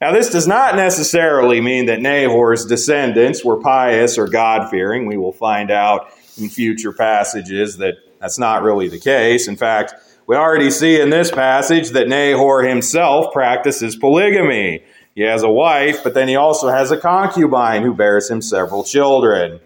Now, 0.00 0.12
this 0.12 0.30
does 0.30 0.46
not 0.46 0.76
necessarily 0.76 1.60
mean 1.60 1.86
that 1.86 2.00
Nahor's 2.00 2.64
descendants 2.64 3.44
were 3.44 3.60
pious 3.60 4.16
or 4.16 4.28
God 4.28 4.70
fearing. 4.70 5.06
We 5.06 5.18
will 5.18 5.32
find 5.32 5.70
out 5.70 6.10
in 6.38 6.48
future 6.48 6.92
passages 6.92 7.76
that 7.78 7.96
that's 8.18 8.38
not 8.38 8.62
really 8.62 8.88
the 8.88 8.98
case. 8.98 9.46
In 9.46 9.56
fact, 9.56 9.94
we 10.26 10.36
already 10.36 10.70
see 10.70 11.00
in 11.00 11.10
this 11.10 11.30
passage 11.30 11.90
that 11.90 12.08
Nahor 12.08 12.62
himself 12.62 13.32
practices 13.32 13.96
polygamy. 13.96 14.84
He 15.14 15.22
has 15.22 15.42
a 15.42 15.50
wife, 15.50 16.02
but 16.04 16.14
then 16.14 16.28
he 16.28 16.36
also 16.36 16.68
has 16.68 16.90
a 16.90 16.96
concubine 16.96 17.82
who 17.82 17.94
bears 17.94 18.30
him 18.30 18.40
several 18.40 18.84
children. 18.84 19.60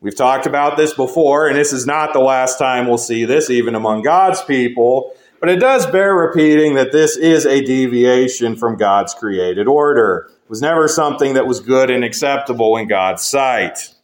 We've 0.00 0.14
talked 0.14 0.46
about 0.46 0.76
this 0.76 0.92
before, 0.92 1.48
and 1.48 1.56
this 1.56 1.72
is 1.72 1.86
not 1.86 2.12
the 2.12 2.20
last 2.20 2.58
time 2.58 2.86
we'll 2.86 2.98
see 2.98 3.24
this, 3.24 3.48
even 3.48 3.74
among 3.74 4.02
God's 4.02 4.42
people. 4.42 5.14
But 5.40 5.48
it 5.48 5.58
does 5.58 5.86
bear 5.86 6.14
repeating 6.14 6.74
that 6.74 6.92
this 6.92 7.16
is 7.16 7.46
a 7.46 7.62
deviation 7.62 8.56
from 8.56 8.76
God's 8.76 9.14
created 9.14 9.66
order. 9.66 10.30
It 10.44 10.50
was 10.50 10.62
never 10.62 10.88
something 10.88 11.34
that 11.34 11.46
was 11.46 11.60
good 11.60 11.90
and 11.90 12.04
acceptable 12.04 12.76
in 12.76 12.88
God's 12.88 13.22
sight. 13.22 13.94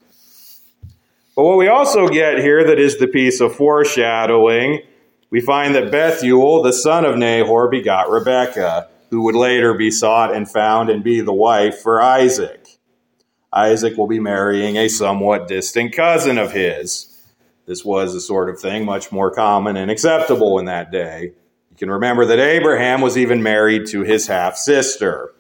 But 1.37 1.45
what 1.45 1.57
we 1.57 1.69
also 1.69 2.09
get 2.09 2.39
here 2.39 2.65
that 2.65 2.79
is 2.79 2.99
the 2.99 3.07
piece 3.07 3.41
of 3.41 3.55
foreshadowing, 3.57 4.83
we 5.31 5.41
find 5.41 5.75
that 5.75 5.91
Bethuel, 5.91 6.63
the 6.63 6.73
son 6.73 7.05
of 7.05 7.17
Nahor, 7.17 7.69
begot 7.69 8.11
Rebekah, 8.11 8.89
who 9.13 9.21
would 9.21 9.35
later 9.35 9.75
be 9.75 9.91
sought 9.91 10.35
and 10.35 10.51
found 10.51 10.89
and 10.89 11.05
be 11.05 11.21
the 11.21 11.35
wife 11.35 11.79
for 11.81 12.01
Isaac. 12.01 12.67
Isaac 13.53 13.99
will 13.99 14.07
be 14.07 14.19
marrying 14.19 14.77
a 14.79 14.89
somewhat 14.89 15.47
distant 15.47 15.95
cousin 15.95 16.39
of 16.39 16.53
his. 16.53 17.15
This 17.67 17.85
was 17.85 18.15
a 18.15 18.23
sort 18.23 18.49
of 18.49 18.59
thing 18.59 18.87
much 18.87 19.13
more 19.13 19.31
common 19.31 19.77
and 19.77 19.91
acceptable 19.91 20.59
in 20.59 20.65
that 20.65 20.91
day. 20.91 21.35
You 21.71 21.77
can 21.77 21.91
remember 21.91 22.25
that 22.25 22.39
Abraham 22.39 23.03
was 23.03 23.19
even 23.19 23.43
married 23.43 23.87
to 23.89 24.01
his 24.01 24.29
half 24.29 24.57
sister. 24.57 25.35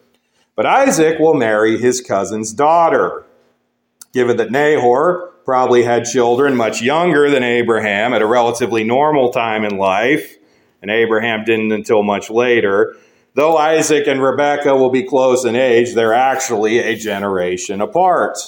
But 0.55 0.67
Isaac 0.67 1.19
will 1.19 1.33
marry 1.33 1.79
his 1.79 2.03
cousin's 2.03 2.53
daughter. 2.53 3.25
Given 4.13 4.37
that 4.37 4.51
Nahor 4.51 5.33
probably 5.47 5.83
had 5.83 6.05
children 6.05 6.57
much 6.57 6.83
younger 6.83 7.31
than 7.31 7.43
Abraham 7.43 8.13
at 8.13 8.21
a 8.21 8.27
relatively 8.27 8.85
normal 8.85 9.31
time 9.31 9.65
in 9.65 9.79
life, 9.79 10.37
and 10.83 10.91
Abraham 10.91 11.45
didn't 11.47 11.73
until 11.73 12.03
much 12.03 12.29
later, 12.29 12.99
though 13.35 13.57
Isaac 13.57 14.07
and 14.07 14.23
Rebekah 14.23 14.77
will 14.77 14.91
be 14.91 15.03
close 15.03 15.45
in 15.45 15.57
age, 15.57 15.95
they're 15.95 16.15
actually 16.15 16.79
a 16.79 16.97
generation 16.97 17.81
apart. 17.81 18.39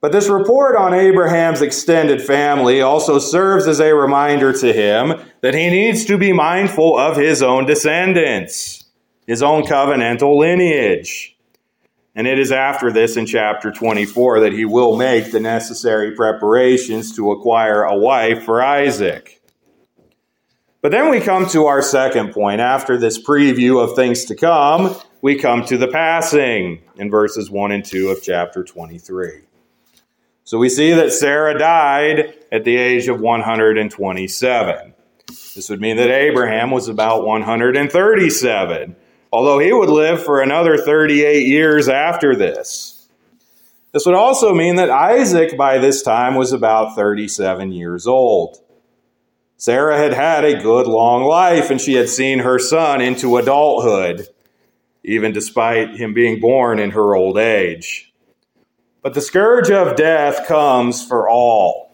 But 0.00 0.12
this 0.12 0.28
report 0.28 0.76
on 0.76 0.94
Abraham's 0.94 1.60
extended 1.60 2.22
family 2.22 2.80
also 2.80 3.18
serves 3.18 3.66
as 3.66 3.80
a 3.80 3.94
reminder 3.94 4.52
to 4.54 4.72
him 4.72 5.20
that 5.42 5.52
he 5.52 5.68
needs 5.68 6.06
to 6.06 6.16
be 6.16 6.32
mindful 6.32 6.98
of 6.98 7.18
his 7.18 7.42
own 7.42 7.66
descendants, 7.66 8.84
his 9.26 9.42
own 9.42 9.64
covenantal 9.64 10.38
lineage. 10.38 11.36
And 12.14 12.26
it 12.26 12.38
is 12.38 12.50
after 12.50 12.90
this 12.90 13.16
in 13.16 13.26
chapter 13.26 13.70
24 13.70 14.40
that 14.40 14.52
he 14.54 14.64
will 14.64 14.96
make 14.96 15.30
the 15.30 15.40
necessary 15.40 16.14
preparations 16.16 17.14
to 17.16 17.30
acquire 17.30 17.82
a 17.82 17.96
wife 17.96 18.42
for 18.44 18.62
Isaac. 18.62 19.39
But 20.82 20.92
then 20.92 21.10
we 21.10 21.20
come 21.20 21.46
to 21.48 21.66
our 21.66 21.82
second 21.82 22.32
point. 22.32 22.60
After 22.60 22.96
this 22.96 23.22
preview 23.22 23.82
of 23.82 23.94
things 23.94 24.24
to 24.26 24.34
come, 24.34 24.96
we 25.20 25.36
come 25.36 25.64
to 25.66 25.76
the 25.76 25.88
passing 25.88 26.80
in 26.96 27.10
verses 27.10 27.50
1 27.50 27.72
and 27.72 27.84
2 27.84 28.08
of 28.08 28.22
chapter 28.22 28.64
23. 28.64 29.42
So 30.44 30.58
we 30.58 30.70
see 30.70 30.92
that 30.92 31.12
Sarah 31.12 31.58
died 31.58 32.34
at 32.50 32.64
the 32.64 32.76
age 32.76 33.08
of 33.08 33.20
127. 33.20 34.94
This 35.26 35.68
would 35.68 35.80
mean 35.82 35.96
that 35.96 36.10
Abraham 36.10 36.70
was 36.70 36.88
about 36.88 37.26
137, 37.26 38.96
although 39.32 39.58
he 39.58 39.72
would 39.72 39.90
live 39.90 40.24
for 40.24 40.40
another 40.40 40.78
38 40.78 41.46
years 41.46 41.88
after 41.90 42.34
this. 42.34 43.06
This 43.92 44.06
would 44.06 44.14
also 44.14 44.54
mean 44.54 44.76
that 44.76 44.88
Isaac 44.88 45.58
by 45.58 45.78
this 45.78 46.02
time 46.02 46.36
was 46.36 46.52
about 46.52 46.94
37 46.94 47.72
years 47.72 48.06
old. 48.06 48.60
Sarah 49.60 49.98
had 49.98 50.14
had 50.14 50.42
a 50.42 50.62
good 50.62 50.86
long 50.86 51.22
life 51.22 51.70
and 51.70 51.78
she 51.78 51.92
had 51.92 52.08
seen 52.08 52.38
her 52.38 52.58
son 52.58 53.02
into 53.02 53.36
adulthood, 53.36 54.26
even 55.04 55.32
despite 55.32 55.96
him 55.96 56.14
being 56.14 56.40
born 56.40 56.78
in 56.78 56.92
her 56.92 57.14
old 57.14 57.36
age. 57.36 58.10
But 59.02 59.12
the 59.12 59.20
scourge 59.20 59.70
of 59.70 59.96
death 59.96 60.48
comes 60.48 61.06
for 61.06 61.28
all. 61.28 61.92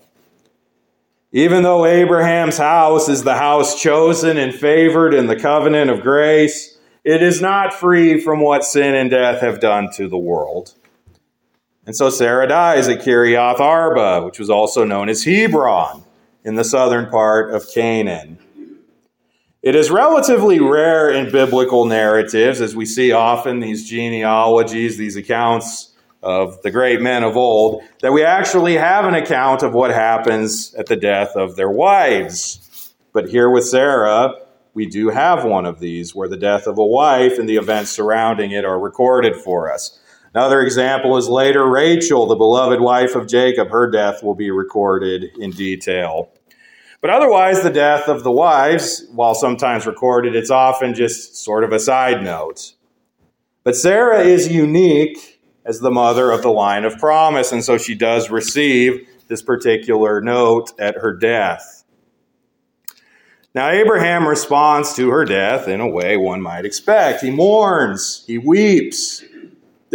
Even 1.33 1.65
though 1.65 1.85
Abraham's 1.85 2.57
house 2.57 3.09
is 3.09 3.25
the 3.25 3.35
house 3.35 3.83
chosen 3.83 4.37
and 4.37 4.55
favored 4.55 5.13
in 5.13 5.27
the 5.27 5.35
covenant 5.35 5.91
of 5.91 6.03
grace, 6.03 6.79
it 7.03 7.21
is 7.21 7.43
not 7.43 7.75
free 7.75 8.21
from 8.21 8.39
what 8.39 8.65
sin 8.65 8.95
and 8.95 9.11
death 9.11 9.41
have 9.41 9.59
done 9.59 9.91
to 9.95 10.07
the 10.07 10.17
world. 10.17 10.73
And 11.85 11.97
so 11.97 12.11
Sarah 12.11 12.47
dies 12.47 12.87
at 12.87 13.01
Kiriath 13.01 13.59
Arba, 13.59 14.25
which 14.25 14.39
was 14.39 14.51
also 14.51 14.85
known 14.85 15.09
as 15.09 15.25
Hebron, 15.25 16.05
in 16.47 16.55
the 16.55 16.65
southern 16.65 17.11
part 17.11 17.53
of 17.53 17.69
Canaan. 17.75 18.39
It 19.63 19.75
is 19.75 19.91
relatively 19.91 20.61
rare 20.61 21.11
in 21.11 21.33
biblical 21.33 21.87
narratives, 21.87 22.61
as 22.61 22.77
we 22.77 22.87
see 22.87 23.11
often 23.11 23.59
these 23.59 23.91
genealogies, 23.91 24.97
these 24.97 25.17
accounts 25.17 25.93
of 26.23 26.63
the 26.63 26.71
great 26.71 27.01
men 27.01 27.25
of 27.25 27.37
old, 27.37 27.83
that 28.01 28.13
we 28.13 28.23
actually 28.23 28.75
have 28.75 29.07
an 29.07 29.15
account 29.15 29.65
of 29.65 29.75
what 29.75 29.91
happens 29.91 30.73
at 30.75 30.87
the 30.87 30.95
death 30.95 31.35
of 31.35 31.57
their 31.57 31.71
wives. 31.71 32.95
But 33.13 33.29
here 33.29 33.51
with 33.51 33.67
Sarah, 33.67 34.33
we 34.73 34.87
do 34.87 35.09
have 35.09 35.45
one 35.45 35.67
of 35.67 35.81
these 35.81 36.15
where 36.15 36.29
the 36.29 36.37
death 36.37 36.69
of 36.69 36.79
a 36.79 36.87
wife 36.87 37.41
and 37.41 37.49
the 37.49 37.57
events 37.57 37.91
surrounding 37.91 38.53
it 38.53 38.65
are 38.65 38.79
recorded 38.79 39.35
for 39.35 39.73
us. 39.73 39.99
Another 40.35 40.61
example 40.61 41.17
is 41.17 41.29
later 41.29 41.69
Rachel, 41.69 42.27
the 42.27 42.37
beloved 42.37 42.81
wife 42.81 43.15
of 43.15 43.27
Jacob. 43.27 43.71
Her 43.71 43.91
death 43.91 44.23
will 44.23 44.35
be 44.35 44.51
recorded 44.51 45.25
in 45.39 45.51
detail. 45.51 46.31
But 47.01 47.11
otherwise, 47.11 47.63
the 47.63 47.71
death 47.71 48.09
of 48.09 48.25
the 48.25 48.33
wives, 48.33 49.07
while 49.13 49.35
sometimes 49.35 49.87
recorded, 49.87 50.35
it's 50.35 50.51
often 50.51 50.95
just 50.95 51.37
sort 51.37 51.65
of 51.65 51.73
a 51.73 51.79
side 51.79 52.23
note. 52.23 52.75
But 53.65 53.77
Sarah 53.77 54.23
is 54.23 54.51
unique 54.51 55.41
as 55.65 55.81
the 55.81 55.91
mother 55.91 56.31
of 56.31 56.43
the 56.43 56.51
line 56.51 56.85
of 56.85 56.99
promise. 56.99 57.53
And 57.53 57.65
so 57.65 57.79
she 57.79 57.95
does 57.95 58.31
receive 58.31 59.09
this 59.29 59.43
particular 59.43 60.21
note 60.21 60.73
at 60.79 60.97
her 60.97 61.13
death. 61.13 61.85
Now, 63.55 63.71
Abraham 63.71 64.29
responds 64.29 64.95
to 64.95 65.09
her 65.11 65.25
death 65.25 65.67
in 65.67 65.81
a 65.81 65.89
way 65.89 66.17
one 66.17 66.43
might 66.43 66.65
expect. 66.65 67.23
He 67.23 67.31
mourns, 67.31 68.23
he 68.27 68.39
weeps. 68.39 69.25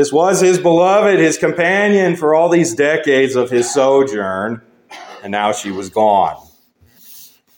This 0.01 0.11
was 0.11 0.41
his 0.41 0.57
beloved, 0.57 1.19
his 1.19 1.37
companion 1.37 2.15
for 2.15 2.33
all 2.33 2.49
these 2.49 2.73
decades 2.73 3.35
of 3.35 3.51
his 3.51 3.71
sojourn, 3.71 4.59
and 5.21 5.31
now 5.31 5.51
she 5.51 5.69
was 5.69 5.91
gone. 5.91 6.43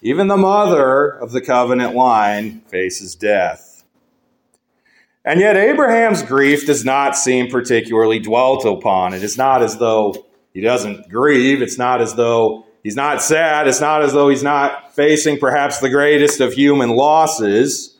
Even 0.01 0.27
the 0.27 0.35
mother 0.35 1.07
of 1.07 1.31
the 1.31 1.39
covenant 1.39 1.95
line 1.95 2.59
faces 2.67 3.15
death. 3.15 3.85
And 5.23 5.39
yet, 5.39 5.55
Abraham's 5.55 6.21
grief 6.21 6.65
does 6.65 6.83
not 6.83 7.15
seem 7.15 7.47
particularly 7.47 8.19
dwelt 8.19 8.65
upon. 8.65 9.13
It 9.13 9.23
is 9.23 9.38
not 9.38 9.63
as 9.63 9.77
though 9.77 10.13
he 10.53 10.59
doesn't 10.59 11.07
grieve. 11.07 11.62
It's 11.62 11.77
not 11.77 12.01
as 12.01 12.15
though 12.15 12.65
he's 12.83 12.97
not 12.97 13.21
sad. 13.21 13.69
It's 13.69 13.79
not 13.79 14.01
as 14.01 14.12
though 14.12 14.27
he's 14.27 14.43
not 14.43 14.93
facing 14.93 15.39
perhaps 15.39 15.79
the 15.79 15.89
greatest 15.89 16.41
of 16.41 16.51
human 16.51 16.89
losses. 16.89 17.92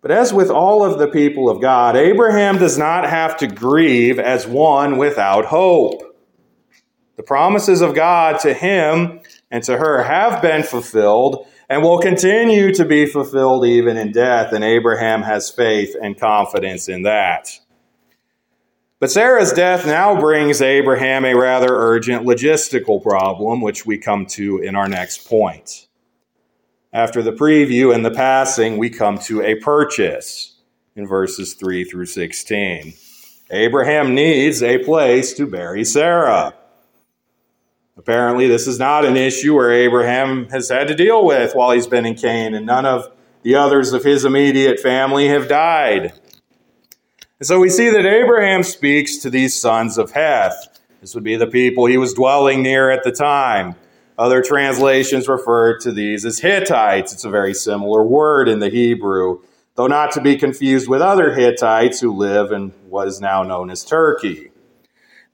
But 0.00 0.10
as 0.12 0.32
with 0.32 0.50
all 0.50 0.84
of 0.84 0.98
the 0.98 1.08
people 1.08 1.50
of 1.50 1.60
God, 1.60 1.96
Abraham 1.96 2.58
does 2.58 2.78
not 2.78 3.08
have 3.08 3.36
to 3.38 3.48
grieve 3.48 4.18
as 4.18 4.46
one 4.46 4.96
without 4.96 5.46
hope. 5.46 6.02
The 7.16 7.24
promises 7.24 7.80
of 7.80 7.96
God 7.96 8.38
to 8.40 8.54
him 8.54 9.20
and 9.50 9.64
to 9.64 9.76
her 9.76 10.04
have 10.04 10.40
been 10.40 10.62
fulfilled, 10.62 11.46
and 11.68 11.82
will 11.82 11.98
continue 11.98 12.72
to 12.74 12.84
be 12.84 13.06
fulfilled 13.06 13.66
even 13.66 13.96
in 13.96 14.12
death. 14.12 14.52
And 14.52 14.62
Abraham 14.62 15.22
has 15.22 15.50
faith 15.50 15.96
and 16.00 16.18
confidence 16.18 16.88
in 16.88 17.02
that. 17.02 17.48
But 19.00 19.10
Sarah's 19.10 19.52
death 19.52 19.86
now 19.86 20.20
brings 20.20 20.62
Abraham 20.62 21.24
a 21.24 21.34
rather 21.34 21.68
urgent 21.70 22.24
logistical 22.24 23.02
problem, 23.02 23.60
which 23.60 23.84
we 23.84 23.98
come 23.98 24.26
to 24.26 24.58
in 24.58 24.76
our 24.76 24.88
next 24.88 25.28
point. 25.28 25.87
After 26.92 27.22
the 27.22 27.32
preview 27.32 27.94
and 27.94 28.02
the 28.04 28.10
passing, 28.10 28.78
we 28.78 28.88
come 28.88 29.18
to 29.18 29.42
a 29.42 29.56
purchase 29.56 30.56
in 30.96 31.06
verses 31.06 31.52
3 31.52 31.84
through 31.84 32.06
16. 32.06 32.94
Abraham 33.50 34.14
needs 34.14 34.62
a 34.62 34.78
place 34.78 35.34
to 35.34 35.46
bury 35.46 35.84
Sarah. 35.84 36.54
Apparently, 37.98 38.48
this 38.48 38.66
is 38.66 38.78
not 38.78 39.04
an 39.04 39.16
issue 39.16 39.54
where 39.54 39.70
Abraham 39.70 40.48
has 40.48 40.70
had 40.70 40.88
to 40.88 40.94
deal 40.94 41.26
with 41.26 41.54
while 41.54 41.72
he's 41.72 41.86
been 41.86 42.06
in 42.06 42.14
Canaan, 42.14 42.54
and 42.54 42.64
none 42.64 42.86
of 42.86 43.10
the 43.42 43.54
others 43.54 43.92
of 43.92 44.02
his 44.02 44.24
immediate 44.24 44.80
family 44.80 45.28
have 45.28 45.46
died. 45.46 46.14
And 47.38 47.46
so 47.46 47.60
we 47.60 47.68
see 47.68 47.90
that 47.90 48.06
Abraham 48.06 48.62
speaks 48.62 49.18
to 49.18 49.30
these 49.30 49.54
sons 49.54 49.98
of 49.98 50.12
Heth. 50.12 50.80
This 51.02 51.14
would 51.14 51.24
be 51.24 51.36
the 51.36 51.46
people 51.46 51.84
he 51.84 51.98
was 51.98 52.14
dwelling 52.14 52.62
near 52.62 52.90
at 52.90 53.04
the 53.04 53.12
time. 53.12 53.76
Other 54.18 54.42
translations 54.42 55.28
refer 55.28 55.78
to 55.78 55.92
these 55.92 56.24
as 56.26 56.40
Hittites. 56.40 57.12
It's 57.12 57.24
a 57.24 57.30
very 57.30 57.54
similar 57.54 58.02
word 58.02 58.48
in 58.48 58.58
the 58.58 58.68
Hebrew, 58.68 59.42
though 59.76 59.86
not 59.86 60.10
to 60.12 60.20
be 60.20 60.36
confused 60.36 60.88
with 60.88 61.00
other 61.00 61.34
Hittites 61.34 62.00
who 62.00 62.12
live 62.12 62.50
in 62.50 62.70
what 62.88 63.06
is 63.06 63.20
now 63.20 63.44
known 63.44 63.70
as 63.70 63.84
Turkey. 63.84 64.50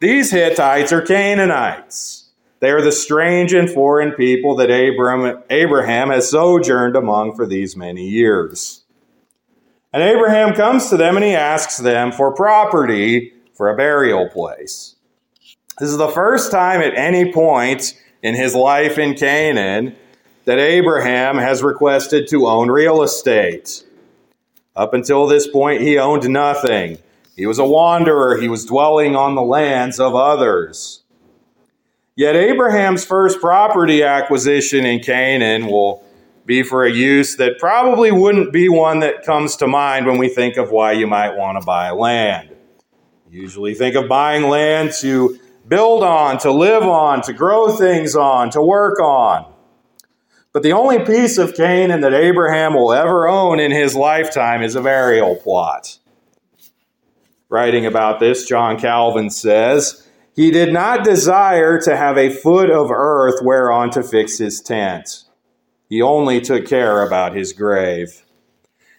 These 0.00 0.32
Hittites 0.32 0.92
are 0.92 1.00
Canaanites. 1.00 2.28
They 2.60 2.70
are 2.70 2.82
the 2.82 2.92
strange 2.92 3.54
and 3.54 3.70
foreign 3.70 4.12
people 4.12 4.56
that 4.56 4.70
Abraham 4.70 6.10
has 6.10 6.30
sojourned 6.30 6.96
among 6.96 7.36
for 7.36 7.46
these 7.46 7.76
many 7.76 8.06
years. 8.06 8.84
And 9.94 10.02
Abraham 10.02 10.54
comes 10.54 10.90
to 10.90 10.98
them 10.98 11.16
and 11.16 11.24
he 11.24 11.34
asks 11.34 11.78
them 11.78 12.12
for 12.12 12.34
property 12.34 13.32
for 13.54 13.70
a 13.70 13.76
burial 13.76 14.28
place. 14.28 14.96
This 15.78 15.88
is 15.88 15.96
the 15.96 16.08
first 16.08 16.50
time 16.50 16.80
at 16.82 16.96
any 16.98 17.32
point 17.32 17.98
in 18.24 18.34
his 18.34 18.54
life 18.54 18.98
in 18.98 19.14
Canaan 19.14 19.94
that 20.46 20.58
Abraham 20.58 21.36
has 21.36 21.62
requested 21.62 22.26
to 22.28 22.46
own 22.46 22.70
real 22.70 23.02
estate. 23.02 23.84
Up 24.74 24.94
until 24.94 25.26
this 25.26 25.46
point, 25.46 25.82
he 25.82 25.98
owned 25.98 26.28
nothing. 26.28 26.98
He 27.36 27.46
was 27.46 27.58
a 27.58 27.66
wanderer, 27.66 28.40
he 28.40 28.48
was 28.48 28.64
dwelling 28.64 29.14
on 29.14 29.34
the 29.34 29.42
lands 29.42 30.00
of 30.00 30.14
others. 30.14 31.02
Yet 32.16 32.34
Abraham's 32.34 33.04
first 33.04 33.40
property 33.40 34.02
acquisition 34.02 34.86
in 34.86 35.00
Canaan 35.00 35.66
will 35.66 36.02
be 36.46 36.62
for 36.62 36.84
a 36.84 36.92
use 36.92 37.36
that 37.36 37.58
probably 37.58 38.10
wouldn't 38.10 38.52
be 38.52 38.68
one 38.68 39.00
that 39.00 39.24
comes 39.24 39.56
to 39.56 39.66
mind 39.66 40.06
when 40.06 40.16
we 40.16 40.28
think 40.28 40.56
of 40.56 40.70
why 40.70 40.92
you 40.92 41.06
might 41.06 41.36
want 41.36 41.60
to 41.60 41.66
buy 41.66 41.90
land. 41.90 42.50
Usually 43.30 43.74
think 43.74 43.96
of 43.96 44.08
buying 44.08 44.48
land 44.48 44.92
to 45.00 45.38
build 45.68 46.02
on, 46.02 46.38
to 46.38 46.50
live 46.50 46.82
on, 46.82 47.22
to 47.22 47.32
grow 47.32 47.76
things 47.76 48.14
on, 48.14 48.50
to 48.50 48.62
work 48.62 49.00
on. 49.00 49.52
But 50.52 50.62
the 50.62 50.72
only 50.72 51.04
piece 51.04 51.36
of 51.36 51.54
Canaan 51.54 52.00
that 52.02 52.14
Abraham 52.14 52.74
will 52.74 52.92
ever 52.92 53.26
own 53.28 53.58
in 53.58 53.72
his 53.72 53.96
lifetime 53.96 54.62
is 54.62 54.76
a 54.76 54.82
burial 54.82 55.34
plot. 55.34 55.98
Writing 57.48 57.86
about 57.86 58.20
this, 58.20 58.46
John 58.46 58.78
Calvin 58.78 59.30
says, 59.30 60.08
He 60.36 60.50
did 60.50 60.72
not 60.72 61.04
desire 61.04 61.80
to 61.80 61.96
have 61.96 62.16
a 62.16 62.30
foot 62.30 62.70
of 62.70 62.90
earth 62.90 63.40
whereon 63.42 63.90
to 63.90 64.02
fix 64.02 64.38
his 64.38 64.60
tent. 64.60 65.24
He 65.88 66.00
only 66.00 66.40
took 66.40 66.66
care 66.66 67.02
about 67.04 67.36
his 67.36 67.52
grave. 67.52 68.24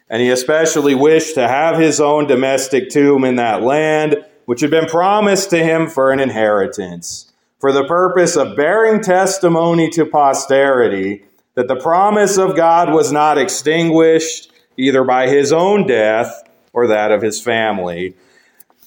And 0.09 0.21
he 0.21 0.29
especially 0.29 0.93
wished 0.93 1.35
to 1.35 1.47
have 1.47 1.79
his 1.79 1.99
own 1.99 2.27
domestic 2.27 2.89
tomb 2.89 3.23
in 3.23 3.37
that 3.37 3.63
land, 3.63 4.24
which 4.45 4.61
had 4.61 4.71
been 4.71 4.87
promised 4.87 5.49
to 5.49 5.57
him 5.57 5.87
for 5.87 6.11
an 6.11 6.19
inheritance, 6.19 7.31
for 7.59 7.71
the 7.71 7.83
purpose 7.83 8.35
of 8.35 8.55
bearing 8.55 9.01
testimony 9.01 9.89
to 9.89 10.05
posterity 10.05 11.25
that 11.55 11.67
the 11.67 11.75
promise 11.75 12.37
of 12.37 12.55
God 12.55 12.93
was 12.93 13.11
not 13.11 13.37
extinguished 13.37 14.51
either 14.77 15.03
by 15.03 15.27
his 15.27 15.51
own 15.53 15.87
death 15.87 16.43
or 16.73 16.87
that 16.87 17.11
of 17.11 17.21
his 17.21 17.41
family, 17.41 18.13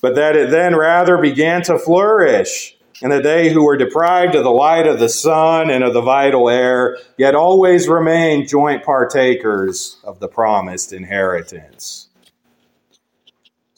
but 0.01 0.15
that 0.15 0.37
it 0.37 0.51
then 0.51 0.77
rather 0.77 1.19
began 1.19 1.63
to 1.63 1.79
flourish 1.79 2.77
and 3.01 3.13
that 3.13 3.23
they 3.23 3.53
who 3.53 3.65
were 3.65 3.77
deprived 3.77 4.35
of 4.35 4.45
the 4.45 4.51
light 4.51 4.87
of 4.87 4.99
the 4.99 5.09
sun 5.09 5.71
and 5.71 5.85
of 5.85 5.95
the 5.95 6.01
vital 6.01 6.51
air, 6.51 6.99
yet 7.17 7.35
always 7.35 7.89
remained 7.89 8.49
joint 8.49 8.85
partakers 8.85 9.99
of 10.03 10.19
the 10.19 10.29
promised 10.29 10.93
inheritance. 10.93 12.08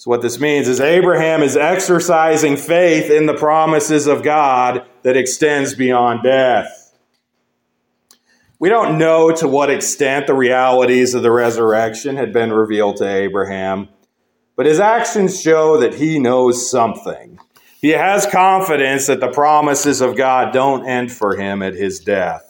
So, 0.00 0.08
what 0.08 0.22
this 0.22 0.40
means 0.40 0.66
is 0.66 0.80
Abraham 0.80 1.42
is 1.42 1.58
exercising 1.58 2.56
faith 2.56 3.10
in 3.10 3.26
the 3.26 3.34
promises 3.34 4.06
of 4.06 4.22
God 4.22 4.86
that 5.02 5.14
extends 5.14 5.74
beyond 5.74 6.22
death. 6.22 6.96
We 8.58 8.70
don't 8.70 8.96
know 8.96 9.30
to 9.32 9.46
what 9.46 9.68
extent 9.68 10.26
the 10.26 10.32
realities 10.32 11.12
of 11.12 11.22
the 11.22 11.30
resurrection 11.30 12.16
had 12.16 12.32
been 12.32 12.50
revealed 12.50 12.96
to 12.96 13.06
Abraham, 13.06 13.90
but 14.56 14.64
his 14.64 14.80
actions 14.80 15.38
show 15.38 15.78
that 15.80 15.96
he 15.96 16.18
knows 16.18 16.70
something. 16.70 17.38
He 17.82 17.90
has 17.90 18.24
confidence 18.24 19.06
that 19.06 19.20
the 19.20 19.28
promises 19.28 20.00
of 20.00 20.16
God 20.16 20.54
don't 20.54 20.88
end 20.88 21.12
for 21.12 21.36
him 21.36 21.60
at 21.60 21.74
his 21.74 22.00
death. 22.00 22.49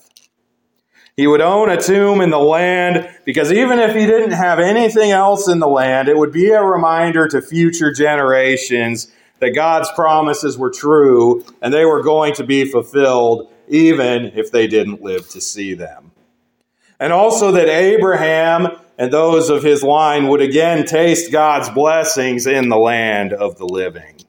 He 1.21 1.27
would 1.27 1.43
own 1.43 1.69
a 1.69 1.79
tomb 1.79 2.23
in 2.23 2.31
the 2.31 2.39
land 2.39 3.07
because 3.27 3.53
even 3.53 3.79
if 3.79 3.95
he 3.95 4.07
didn't 4.07 4.31
have 4.31 4.59
anything 4.59 5.11
else 5.11 5.49
in 5.49 5.59
the 5.59 5.69
land, 5.69 6.09
it 6.09 6.17
would 6.17 6.33
be 6.33 6.49
a 6.49 6.63
reminder 6.63 7.29
to 7.29 7.43
future 7.43 7.93
generations 7.93 9.13
that 9.39 9.51
God's 9.51 9.91
promises 9.91 10.57
were 10.57 10.71
true 10.71 11.45
and 11.61 11.75
they 11.75 11.85
were 11.85 12.03
going 12.03 12.33
to 12.37 12.45
be 12.45 12.65
fulfilled 12.65 13.53
even 13.69 14.33
if 14.35 14.51
they 14.51 14.67
didn't 14.67 15.03
live 15.03 15.29
to 15.29 15.43
see 15.43 15.75
them. 15.75 16.13
And 16.99 17.13
also 17.13 17.53
that 17.53 17.69
Abraham 17.69 18.69
and 18.97 19.13
those 19.13 19.51
of 19.51 19.63
his 19.63 19.83
line 19.83 20.27
would 20.29 20.41
again 20.41 20.87
taste 20.87 21.31
God's 21.31 21.69
blessings 21.69 22.47
in 22.47 22.71
the 22.71 22.79
land 22.79 23.35
of 23.35 23.59
the 23.59 23.67
living. 23.67 24.23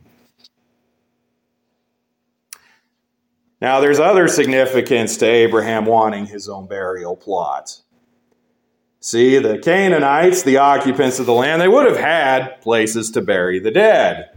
Now, 3.61 3.79
there's 3.79 3.99
other 3.99 4.27
significance 4.27 5.17
to 5.17 5.25
Abraham 5.27 5.85
wanting 5.85 6.25
his 6.25 6.49
own 6.49 6.65
burial 6.65 7.15
plot. 7.15 7.79
See, 8.99 9.37
the 9.37 9.59
Canaanites, 9.59 10.41
the 10.41 10.57
occupants 10.57 11.19
of 11.19 11.27
the 11.27 11.33
land, 11.33 11.61
they 11.61 11.67
would 11.67 11.87
have 11.87 11.97
had 11.97 12.59
places 12.61 13.11
to 13.11 13.21
bury 13.21 13.59
the 13.59 13.71
dead. 13.71 14.29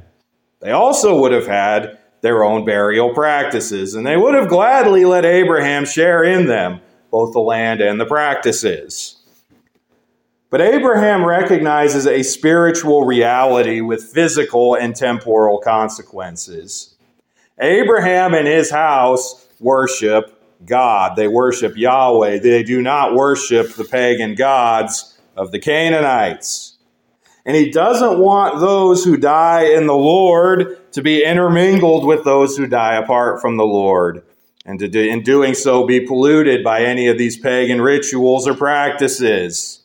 They 0.60 0.70
also 0.70 1.18
would 1.20 1.32
have 1.32 1.46
had 1.46 1.98
their 2.20 2.44
own 2.44 2.64
burial 2.64 3.12
practices, 3.14 3.94
and 3.94 4.06
they 4.06 4.16
would 4.16 4.34
have 4.34 4.48
gladly 4.48 5.04
let 5.04 5.24
Abraham 5.24 5.84
share 5.84 6.22
in 6.22 6.46
them, 6.46 6.80
both 7.10 7.32
the 7.32 7.40
land 7.40 7.80
and 7.80 8.00
the 8.00 8.06
practices. 8.06 9.22
But 10.50 10.60
Abraham 10.60 11.24
recognizes 11.24 12.06
a 12.06 12.22
spiritual 12.22 13.04
reality 13.04 13.80
with 13.80 14.04
physical 14.04 14.74
and 14.74 14.94
temporal 14.94 15.58
consequences. 15.58 16.93
Abraham 17.60 18.34
and 18.34 18.46
his 18.46 18.70
house 18.70 19.46
worship 19.60 20.40
God. 20.64 21.16
They 21.16 21.28
worship 21.28 21.76
Yahweh. 21.76 22.38
They 22.38 22.62
do 22.62 22.82
not 22.82 23.14
worship 23.14 23.74
the 23.74 23.84
pagan 23.84 24.34
gods 24.34 25.18
of 25.36 25.52
the 25.52 25.58
Canaanites. 25.58 26.76
And 27.46 27.56
he 27.56 27.70
doesn't 27.70 28.18
want 28.18 28.60
those 28.60 29.04
who 29.04 29.16
die 29.16 29.64
in 29.64 29.86
the 29.86 29.96
Lord 29.96 30.92
to 30.92 31.02
be 31.02 31.24
intermingled 31.24 32.06
with 32.06 32.24
those 32.24 32.56
who 32.56 32.66
die 32.66 32.94
apart 32.94 33.40
from 33.40 33.56
the 33.56 33.66
Lord, 33.66 34.24
and 34.64 34.78
to 34.78 34.88
do, 34.88 35.02
in 35.02 35.22
doing 35.22 35.52
so 35.52 35.86
be 35.86 36.00
polluted 36.00 36.64
by 36.64 36.82
any 36.82 37.06
of 37.08 37.18
these 37.18 37.36
pagan 37.36 37.82
rituals 37.82 38.48
or 38.48 38.54
practices. 38.54 39.82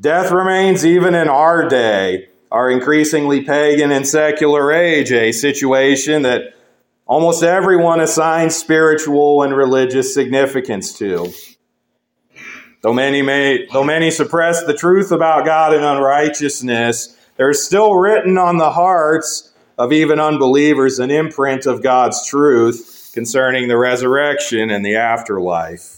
Death 0.00 0.30
remains 0.30 0.86
even 0.86 1.14
in 1.14 1.28
our 1.28 1.68
day 1.68 2.28
our 2.54 2.70
increasingly 2.70 3.42
pagan 3.42 3.90
and 3.90 4.06
secular 4.06 4.72
age, 4.72 5.10
a 5.10 5.32
situation 5.32 6.22
that 6.22 6.54
almost 7.04 7.42
everyone 7.42 7.98
assigns 7.98 8.54
spiritual 8.54 9.42
and 9.42 9.56
religious 9.56 10.14
significance 10.14 10.96
to. 10.96 11.32
Though 12.80 12.92
many 12.92 13.22
may, 13.22 13.66
though 13.72 13.82
many 13.82 14.12
suppress 14.12 14.62
the 14.62 14.72
truth 14.72 15.10
about 15.10 15.44
God 15.44 15.74
and 15.74 15.84
unrighteousness, 15.84 17.18
there 17.36 17.50
is 17.50 17.66
still 17.66 17.96
written 17.96 18.38
on 18.38 18.58
the 18.58 18.70
hearts 18.70 19.52
of 19.76 19.92
even 19.92 20.20
unbelievers 20.20 21.00
an 21.00 21.10
imprint 21.10 21.66
of 21.66 21.82
God's 21.82 22.24
truth 22.24 23.10
concerning 23.14 23.66
the 23.66 23.76
resurrection 23.76 24.70
and 24.70 24.86
the 24.86 24.94
afterlife. 24.94 25.93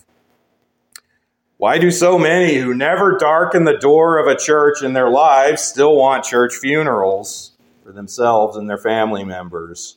Why 1.59 1.79
do 1.79 1.91
so 1.91 2.19
many 2.19 2.57
who 2.57 2.75
never 2.75 3.17
darken 3.17 3.65
the 3.65 3.79
door 3.79 4.19
of 4.19 4.27
a 4.27 4.39
church 4.39 4.83
in 4.83 4.93
their 4.93 5.09
lives 5.09 5.63
still 5.63 5.97
want 5.97 6.25
church 6.25 6.55
funerals 6.55 7.53
for 7.83 7.93
themselves 7.93 8.59
and 8.59 8.69
their 8.69 8.77
family 8.77 9.25
members? 9.25 9.97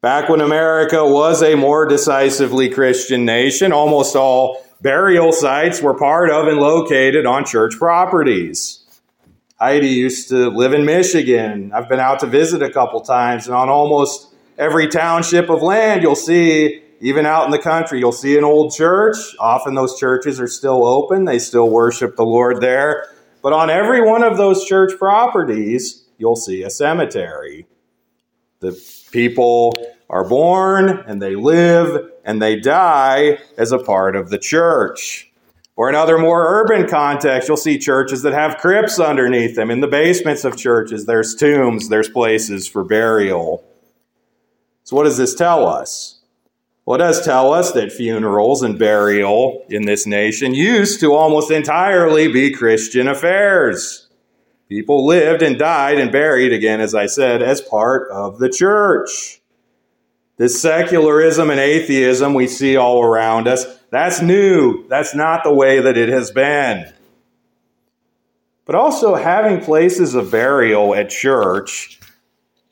Back 0.00 0.28
when 0.28 0.40
America 0.40 1.04
was 1.04 1.42
a 1.42 1.56
more 1.56 1.84
decisively 1.86 2.68
Christian 2.68 3.24
nation, 3.24 3.72
almost 3.72 4.14
all 4.14 4.64
burial 4.80 5.32
sites 5.32 5.82
were 5.82 5.94
part 5.94 6.30
of 6.30 6.46
and 6.46 6.58
located 6.58 7.26
on 7.26 7.44
church 7.44 7.74
properties. 7.76 8.84
Heidi 9.58 9.88
used 9.88 10.28
to 10.28 10.48
live 10.48 10.74
in 10.74 10.84
Michigan. 10.84 11.72
I've 11.74 11.88
been 11.88 12.00
out 12.00 12.20
to 12.20 12.26
visit 12.28 12.62
a 12.62 12.70
couple 12.70 13.00
times, 13.00 13.46
and 13.46 13.56
on 13.56 13.68
almost 13.68 14.32
every 14.58 14.86
township 14.86 15.50
of 15.50 15.60
land, 15.60 16.02
you'll 16.02 16.14
see 16.14 16.83
even 17.00 17.26
out 17.26 17.44
in 17.44 17.50
the 17.50 17.58
country, 17.58 17.98
you'll 17.98 18.12
see 18.12 18.38
an 18.38 18.44
old 18.44 18.72
church. 18.72 19.16
Often 19.38 19.74
those 19.74 19.98
churches 19.98 20.40
are 20.40 20.48
still 20.48 20.86
open, 20.86 21.24
they 21.24 21.38
still 21.38 21.68
worship 21.68 22.16
the 22.16 22.24
Lord 22.24 22.60
there. 22.60 23.06
But 23.42 23.52
on 23.52 23.70
every 23.70 24.00
one 24.00 24.22
of 24.22 24.36
those 24.36 24.64
church 24.64 24.98
properties, 24.98 26.04
you'll 26.18 26.36
see 26.36 26.62
a 26.62 26.70
cemetery. 26.70 27.66
The 28.60 28.80
people 29.12 29.74
are 30.08 30.26
born 30.26 30.88
and 31.06 31.20
they 31.20 31.36
live 31.36 32.10
and 32.24 32.40
they 32.40 32.58
die 32.58 33.38
as 33.58 33.72
a 33.72 33.78
part 33.78 34.16
of 34.16 34.30
the 34.30 34.38
church. 34.38 35.30
Or 35.76 35.88
in 35.88 35.94
other 35.94 36.18
more 36.18 36.60
urban 36.60 36.88
contexts, 36.88 37.48
you'll 37.48 37.56
see 37.56 37.78
churches 37.78 38.22
that 38.22 38.32
have 38.32 38.58
crypts 38.58 39.00
underneath 39.00 39.56
them. 39.56 39.70
In 39.70 39.80
the 39.80 39.88
basements 39.88 40.44
of 40.44 40.56
churches, 40.56 41.06
there's 41.06 41.34
tombs, 41.34 41.88
there's 41.88 42.08
places 42.08 42.68
for 42.68 42.84
burial. 42.84 43.64
So, 44.84 44.94
what 44.94 45.04
does 45.04 45.16
this 45.16 45.34
tell 45.34 45.66
us? 45.66 46.20
Well, 46.86 46.96
it 46.96 46.98
does 46.98 47.24
tell 47.24 47.52
us 47.52 47.72
that 47.72 47.92
funerals 47.92 48.62
and 48.62 48.78
burial 48.78 49.64
in 49.70 49.86
this 49.86 50.06
nation 50.06 50.54
used 50.54 51.00
to 51.00 51.14
almost 51.14 51.50
entirely 51.50 52.28
be 52.28 52.50
Christian 52.50 53.08
affairs. 53.08 54.08
People 54.68 55.06
lived 55.06 55.42
and 55.42 55.58
died 55.58 55.98
and 55.98 56.12
buried, 56.12 56.52
again, 56.52 56.80
as 56.80 56.94
I 56.94 57.06
said, 57.06 57.42
as 57.42 57.62
part 57.62 58.10
of 58.10 58.38
the 58.38 58.50
church. 58.50 59.40
This 60.36 60.60
secularism 60.60 61.48
and 61.48 61.60
atheism 61.60 62.34
we 62.34 62.48
see 62.48 62.76
all 62.76 63.02
around 63.02 63.48
us, 63.48 63.64
that's 63.90 64.20
new. 64.20 64.86
That's 64.88 65.14
not 65.14 65.44
the 65.44 65.54
way 65.54 65.80
that 65.80 65.96
it 65.96 66.08
has 66.08 66.32
been. 66.32 66.92
But 68.66 68.74
also, 68.74 69.14
having 69.14 69.60
places 69.60 70.14
of 70.14 70.30
burial 70.30 70.94
at 70.94 71.08
church 71.08 72.00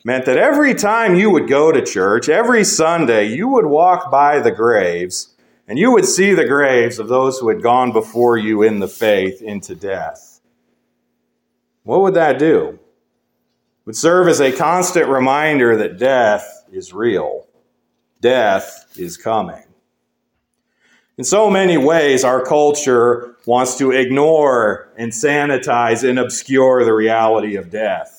meant 0.04 0.24
that 0.26 0.36
every 0.36 0.74
time 0.74 1.14
you 1.14 1.30
would 1.30 1.48
go 1.48 1.72
to 1.72 1.84
church, 1.84 2.28
every 2.28 2.64
Sunday, 2.64 3.28
you 3.28 3.48
would 3.48 3.66
walk 3.66 4.10
by 4.10 4.40
the 4.40 4.50
graves 4.50 5.34
and 5.68 5.78
you 5.78 5.92
would 5.92 6.06
see 6.06 6.34
the 6.34 6.44
graves 6.44 6.98
of 6.98 7.08
those 7.08 7.38
who 7.38 7.48
had 7.48 7.62
gone 7.62 7.92
before 7.92 8.36
you 8.36 8.62
in 8.62 8.80
the 8.80 8.88
faith 8.88 9.40
into 9.40 9.74
death. 9.74 10.40
What 11.84 12.02
would 12.02 12.14
that 12.14 12.38
do? 12.38 12.68
It 12.68 13.86
would 13.86 13.96
serve 13.96 14.28
as 14.28 14.40
a 14.40 14.52
constant 14.52 15.08
reminder 15.08 15.76
that 15.76 15.98
death 15.98 16.64
is 16.72 16.92
real 16.92 17.46
death 18.22 18.86
is 18.96 19.16
coming. 19.18 19.64
In 21.18 21.24
so 21.24 21.50
many 21.50 21.76
ways, 21.76 22.24
our 22.24 22.42
culture 22.42 23.36
wants 23.44 23.76
to 23.78 23.90
ignore 23.90 24.92
and 24.96 25.12
sanitize 25.12 26.08
and 26.08 26.18
obscure 26.18 26.84
the 26.84 26.94
reality 26.94 27.56
of 27.56 27.68
death. 27.68 28.11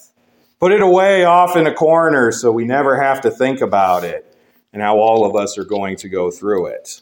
Put 0.64 0.72
it 0.72 0.82
away 0.82 1.26
off 1.26 1.58
in 1.58 1.68
a 1.68 1.74
corner 1.74 2.32
so 2.32 2.50
we 2.50 2.64
never 2.64 2.96
have 2.96 3.20
to 3.24 3.30
think 3.30 3.60
about 3.60 4.06
it 4.06 4.34
and 4.72 4.82
how 4.82 4.98
all 4.98 5.26
of 5.26 5.36
us 5.36 5.58
are 5.58 5.66
going 5.66 5.98
to 5.98 6.08
go 6.08 6.32
through 6.32 6.68
it. 6.68 7.02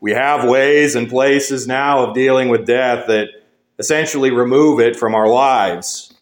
We 0.00 0.10
have 0.10 0.48
ways 0.48 0.96
and 0.96 1.08
places 1.08 1.68
now 1.68 2.04
of 2.04 2.12
dealing 2.12 2.48
with 2.48 2.66
death 2.66 3.06
that 3.06 3.28
essentially 3.78 4.32
remove 4.32 4.80
it 4.80 4.96
from 4.96 5.14
our 5.14 5.28
lives. 5.28 6.12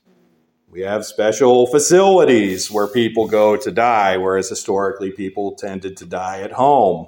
We 0.68 0.82
have 0.82 1.06
special 1.06 1.66
facilities 1.66 2.70
where 2.70 2.86
people 2.86 3.26
go 3.26 3.56
to 3.56 3.70
die, 3.70 4.18
whereas 4.18 4.50
historically 4.50 5.10
people 5.10 5.52
tended 5.52 5.96
to 5.96 6.04
die 6.04 6.42
at 6.42 6.52
home. 6.52 7.06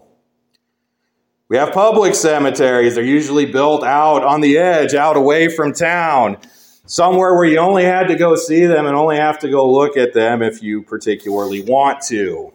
We 1.48 1.58
have 1.58 1.74
public 1.74 2.14
cemeteries. 2.14 2.94
They're 2.94 3.04
usually 3.04 3.44
built 3.44 3.84
out 3.84 4.24
on 4.24 4.40
the 4.40 4.56
edge, 4.56 4.94
out 4.94 5.18
away 5.18 5.54
from 5.54 5.74
town, 5.74 6.38
somewhere 6.86 7.34
where 7.34 7.44
you 7.44 7.58
only 7.58 7.84
had 7.84 8.08
to 8.08 8.16
go 8.16 8.36
see 8.36 8.66
them 8.66 8.86
and 8.86 8.96
only 8.96 9.16
have 9.16 9.38
to 9.40 9.48
go 9.48 9.70
look 9.70 9.96
at 9.96 10.12
them 10.12 10.42
if 10.42 10.62
you 10.62 10.82
particularly 10.82 11.62
want 11.62 12.02
to. 12.02 12.52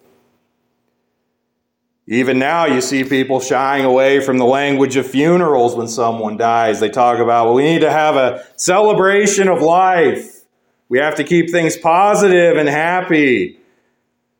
Even 2.09 2.39
now, 2.39 2.65
you 2.65 2.79
see 2.79 3.03
people 3.03 3.41
shying 3.41 3.83
away 3.83 4.21
from 4.21 4.37
the 4.37 4.45
language 4.45 4.95
of 4.95 5.05
funerals 5.05 5.75
when 5.75 5.89
someone 5.89 6.37
dies. 6.37 6.79
They 6.79 6.89
talk 6.89 7.19
about, 7.19 7.47
well, 7.47 7.55
we 7.55 7.63
need 7.63 7.81
to 7.81 7.91
have 7.91 8.15
a 8.15 8.45
celebration 8.55 9.49
of 9.49 9.61
life. 9.61 10.41
We 10.87 10.99
have 10.99 11.15
to 11.15 11.25
keep 11.25 11.51
things 11.51 11.75
positive 11.75 12.55
and 12.55 12.69
happy. 12.69 13.59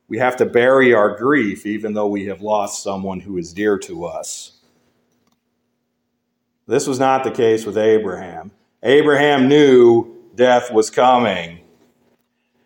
We 0.08 0.18
have 0.20 0.38
to 0.38 0.46
bury 0.46 0.94
our 0.94 1.18
grief, 1.18 1.66
even 1.66 1.94
though 1.94 2.08
we 2.08 2.28
have 2.28 2.42
lost 2.42 2.84
someone 2.84 3.20
who 3.20 3.38
is 3.38 3.52
dear 3.52 3.78
to 3.80 4.06
us. 4.06 4.54
This 6.68 6.88
was 6.88 7.00
not 7.00 7.26
the 7.26 7.32
case 7.32 7.66
with 7.66 7.78
Abraham. 7.78 8.52
Abraham 8.84 9.48
knew 9.48 10.16
death 10.36 10.72
was 10.72 10.90
coming. 10.90 11.62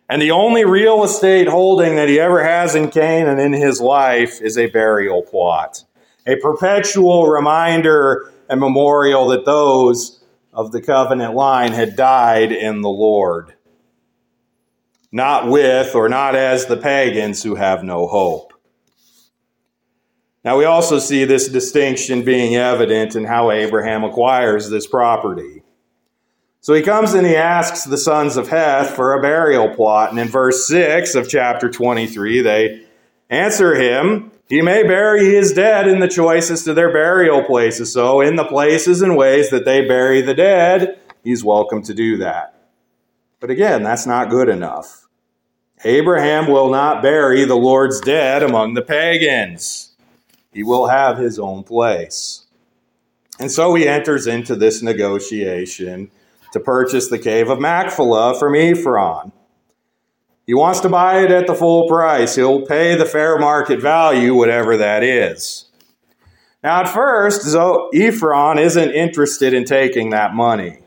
And 0.09 0.21
the 0.21 0.31
only 0.31 0.65
real 0.65 1.03
estate 1.03 1.47
holding 1.47 1.95
that 1.95 2.09
he 2.09 2.19
ever 2.19 2.43
has 2.43 2.75
in 2.75 2.91
Canaan 2.91 3.39
in 3.39 3.53
his 3.53 3.79
life 3.79 4.41
is 4.41 4.57
a 4.57 4.67
burial 4.67 5.21
plot, 5.21 5.83
a 6.27 6.35
perpetual 6.35 7.27
reminder 7.27 8.31
and 8.49 8.59
memorial 8.59 9.27
that 9.29 9.45
those 9.45 10.21
of 10.53 10.73
the 10.73 10.81
covenant 10.81 11.33
line 11.33 11.71
had 11.71 11.95
died 11.95 12.51
in 12.51 12.81
the 12.81 12.89
Lord 12.89 13.55
not 15.11 15.47
with 15.47 15.93
or 15.93 16.07
not 16.07 16.35
as 16.35 16.65
the 16.65 16.77
pagans 16.77 17.43
who 17.43 17.55
have 17.55 17.83
no 17.83 18.07
hope. 18.07 18.53
Now, 20.43 20.57
we 20.57 20.65
also 20.65 20.97
see 20.97 21.25
this 21.25 21.49
distinction 21.49 22.23
being 22.23 22.55
evident 22.55 23.15
in 23.15 23.25
how 23.25 23.51
Abraham 23.51 24.03
acquires 24.03 24.69
this 24.69 24.87
property. 24.87 25.60
So 26.63 26.75
he 26.75 26.83
comes 26.83 27.15
and 27.15 27.25
he 27.25 27.35
asks 27.35 27.85
the 27.85 27.97
sons 27.97 28.37
of 28.37 28.47
Heth 28.47 28.95
for 28.95 29.13
a 29.13 29.21
burial 29.21 29.69
plot. 29.69 30.11
And 30.11 30.19
in 30.19 30.27
verse 30.27 30.67
6 30.67 31.15
of 31.15 31.27
chapter 31.27 31.71
23, 31.71 32.41
they 32.41 32.85
answer 33.31 33.73
him, 33.73 34.31
He 34.47 34.61
may 34.61 34.83
bury 34.83 35.25
his 35.25 35.53
dead 35.53 35.87
in 35.87 35.99
the 35.99 36.07
choicest 36.07 36.67
of 36.67 36.75
their 36.75 36.93
burial 36.93 37.43
places. 37.43 37.91
So, 37.91 38.21
in 38.21 38.35
the 38.35 38.45
places 38.45 39.01
and 39.01 39.17
ways 39.17 39.49
that 39.49 39.65
they 39.65 39.87
bury 39.87 40.21
the 40.21 40.35
dead, 40.35 40.99
he's 41.23 41.43
welcome 41.43 41.81
to 41.81 41.95
do 41.95 42.17
that. 42.17 42.53
But 43.39 43.49
again, 43.49 43.81
that's 43.81 44.05
not 44.05 44.29
good 44.29 44.47
enough. 44.47 45.07
Abraham 45.83 46.45
will 46.45 46.69
not 46.69 47.01
bury 47.01 47.43
the 47.43 47.55
Lord's 47.55 47.99
dead 48.01 48.43
among 48.43 48.75
the 48.75 48.83
pagans. 48.83 49.95
He 50.53 50.61
will 50.61 50.89
have 50.89 51.17
his 51.17 51.39
own 51.39 51.63
place. 51.63 52.45
And 53.39 53.51
so 53.51 53.73
he 53.73 53.87
enters 53.87 54.27
into 54.27 54.55
this 54.55 54.83
negotiation 54.83 56.11
to 56.51 56.59
purchase 56.59 57.09
the 57.09 57.19
cave 57.19 57.49
of 57.49 57.59
Machpelah 57.59 58.37
from 58.37 58.55
Ephron. 58.55 59.31
He 60.45 60.53
wants 60.53 60.81
to 60.81 60.89
buy 60.89 61.23
it 61.23 61.31
at 61.31 61.47
the 61.47 61.55
full 61.55 61.87
price. 61.87 62.35
He'll 62.35 62.65
pay 62.65 62.95
the 62.95 63.05
fair 63.05 63.37
market 63.37 63.81
value, 63.81 64.35
whatever 64.35 64.75
that 64.77 65.03
is. 65.03 65.65
Now, 66.63 66.81
at 66.81 66.89
first, 66.89 67.45
Ephron 67.93 68.59
isn't 68.59 68.91
interested 68.91 69.53
in 69.53 69.65
taking 69.65 70.09
that 70.09 70.33
money. 70.33 70.79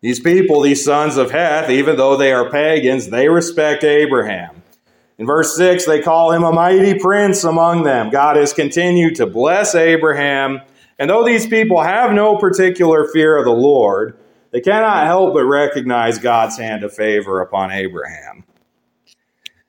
These 0.00 0.20
people, 0.20 0.60
these 0.60 0.84
sons 0.84 1.16
of 1.16 1.30
Heth, 1.30 1.68
even 1.70 1.96
though 1.96 2.16
they 2.16 2.32
are 2.32 2.50
pagans, 2.50 3.08
they 3.08 3.28
respect 3.28 3.82
Abraham. 3.82 4.62
In 5.18 5.26
verse 5.26 5.56
6, 5.56 5.86
they 5.86 6.00
call 6.00 6.30
him 6.32 6.44
a 6.44 6.52
mighty 6.52 6.98
prince 6.98 7.42
among 7.42 7.82
them. 7.82 8.10
God 8.10 8.36
has 8.36 8.52
continued 8.52 9.16
to 9.16 9.26
bless 9.26 9.74
Abraham. 9.74 10.60
And 10.98 11.10
though 11.10 11.24
these 11.24 11.46
people 11.46 11.82
have 11.82 12.12
no 12.12 12.36
particular 12.36 13.08
fear 13.08 13.36
of 13.36 13.44
the 13.44 13.50
Lord, 13.50 14.18
they 14.50 14.60
cannot 14.60 15.06
help 15.06 15.34
but 15.34 15.44
recognize 15.44 16.18
God's 16.18 16.58
hand 16.58 16.84
of 16.84 16.94
favor 16.94 17.40
upon 17.40 17.70
Abraham. 17.70 18.44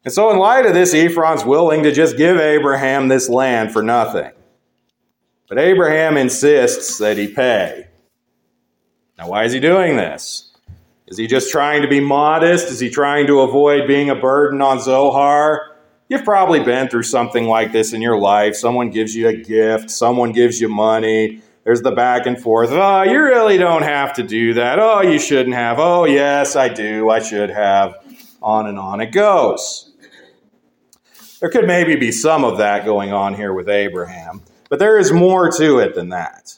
And 0.05 0.13
so, 0.13 0.31
in 0.31 0.37
light 0.37 0.65
of 0.65 0.73
this, 0.73 0.93
Ephron's 0.93 1.43
willing 1.43 1.83
to 1.83 1.91
just 1.91 2.15
give 2.15 2.37
Abraham 2.37 3.09
this 3.09 3.27
land 3.27 3.73
for 3.73 3.83
nothing. 3.83 4.31
But 5.49 5.59
Abraham 5.59 6.17
insists 6.17 6.97
that 6.99 7.17
he 7.17 7.27
pay. 7.27 7.87
Now, 9.17 9.29
why 9.29 9.43
is 9.43 9.53
he 9.53 9.59
doing 9.59 9.97
this? 9.97 10.53
Is 11.07 11.17
he 11.17 11.25
just 11.27 11.51
trying 11.51 11.81
to 11.81 11.87
be 11.87 11.99
modest? 11.99 12.67
Is 12.67 12.79
he 12.79 12.89
trying 12.89 13.27
to 13.27 13.41
avoid 13.41 13.87
being 13.87 14.09
a 14.09 14.15
burden 14.15 14.61
on 14.61 14.79
Zohar? 14.79 15.75
You've 16.09 16.23
probably 16.23 16.61
been 16.61 16.87
through 16.89 17.03
something 17.03 17.45
like 17.45 17.71
this 17.71 17.93
in 17.93 18.01
your 18.01 18.17
life. 18.17 18.55
Someone 18.55 18.89
gives 18.89 19.15
you 19.15 19.27
a 19.27 19.33
gift, 19.33 19.89
someone 19.89 20.31
gives 20.31 20.61
you 20.61 20.69
money. 20.69 21.41
There's 21.67 21.81
the 21.81 21.91
back 21.91 22.25
and 22.27 22.41
forth. 22.41 22.69
Oh, 22.71 23.03
you 23.03 23.21
really 23.21 23.57
don't 23.57 23.81
have 23.81 24.13
to 24.13 24.23
do 24.23 24.53
that. 24.53 24.79
Oh, 24.79 25.01
you 25.01 25.19
shouldn't 25.19 25.53
have. 25.53 25.79
Oh, 25.79 26.05
yes, 26.05 26.55
I 26.55 26.69
do. 26.69 27.09
I 27.09 27.19
should 27.19 27.49
have. 27.49 27.95
On 28.41 28.67
and 28.67 28.79
on 28.79 29.01
it 29.01 29.11
goes. 29.11 29.91
There 31.41 31.49
could 31.49 31.67
maybe 31.67 31.97
be 31.97 32.13
some 32.13 32.45
of 32.45 32.59
that 32.59 32.85
going 32.85 33.11
on 33.11 33.33
here 33.33 33.51
with 33.51 33.67
Abraham, 33.67 34.43
but 34.69 34.79
there 34.79 34.97
is 34.97 35.11
more 35.11 35.51
to 35.57 35.79
it 35.79 35.93
than 35.93 36.07
that. 36.07 36.53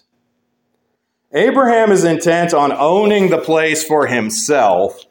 Abraham 1.34 1.91
is 1.91 2.04
intent 2.04 2.54
on 2.54 2.72
owning 2.72 3.32
the 3.32 3.39
place 3.39 3.84
for 3.84 4.06
himself 4.06 5.04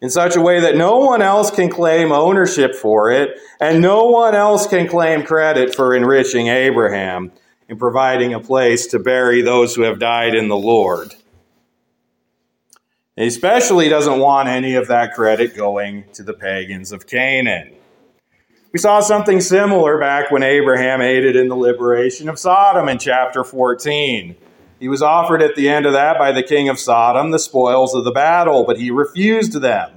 in 0.00 0.10
such 0.10 0.34
a 0.34 0.40
way 0.40 0.58
that 0.62 0.76
no 0.76 0.98
one 0.98 1.22
else 1.22 1.52
can 1.52 1.68
claim 1.68 2.10
ownership 2.10 2.74
for 2.74 3.12
it, 3.12 3.38
and 3.60 3.80
no 3.80 4.06
one 4.06 4.34
else 4.34 4.66
can 4.66 4.88
claim 4.88 5.22
credit 5.22 5.76
for 5.76 5.94
enriching 5.94 6.48
Abraham 6.48 7.30
in 7.68 7.78
providing 7.78 8.34
a 8.34 8.40
place 8.40 8.86
to 8.88 8.98
bury 8.98 9.42
those 9.42 9.74
who 9.74 9.82
have 9.82 9.98
died 9.98 10.34
in 10.34 10.48
the 10.48 10.56
Lord. 10.56 11.14
He 13.16 13.26
especially 13.26 13.88
doesn't 13.88 14.18
want 14.18 14.48
any 14.48 14.74
of 14.74 14.88
that 14.88 15.14
credit 15.14 15.56
going 15.56 16.04
to 16.14 16.22
the 16.22 16.34
pagans 16.34 16.90
of 16.92 17.06
Canaan. 17.06 17.72
We 18.72 18.80
saw 18.80 18.98
something 18.98 19.40
similar 19.40 19.98
back 20.00 20.32
when 20.32 20.42
Abraham 20.42 21.00
aided 21.00 21.36
in 21.36 21.48
the 21.48 21.54
liberation 21.54 22.28
of 22.28 22.40
Sodom 22.40 22.88
in 22.88 22.98
chapter 22.98 23.44
14. 23.44 24.34
He 24.80 24.88
was 24.88 25.00
offered 25.00 25.42
at 25.42 25.54
the 25.54 25.68
end 25.68 25.86
of 25.86 25.92
that 25.92 26.18
by 26.18 26.32
the 26.32 26.42
king 26.42 26.68
of 26.68 26.80
Sodom 26.80 27.30
the 27.30 27.38
spoils 27.38 27.94
of 27.94 28.02
the 28.02 28.10
battle, 28.10 28.64
but 28.64 28.78
he 28.78 28.90
refused 28.90 29.52
them. 29.52 29.92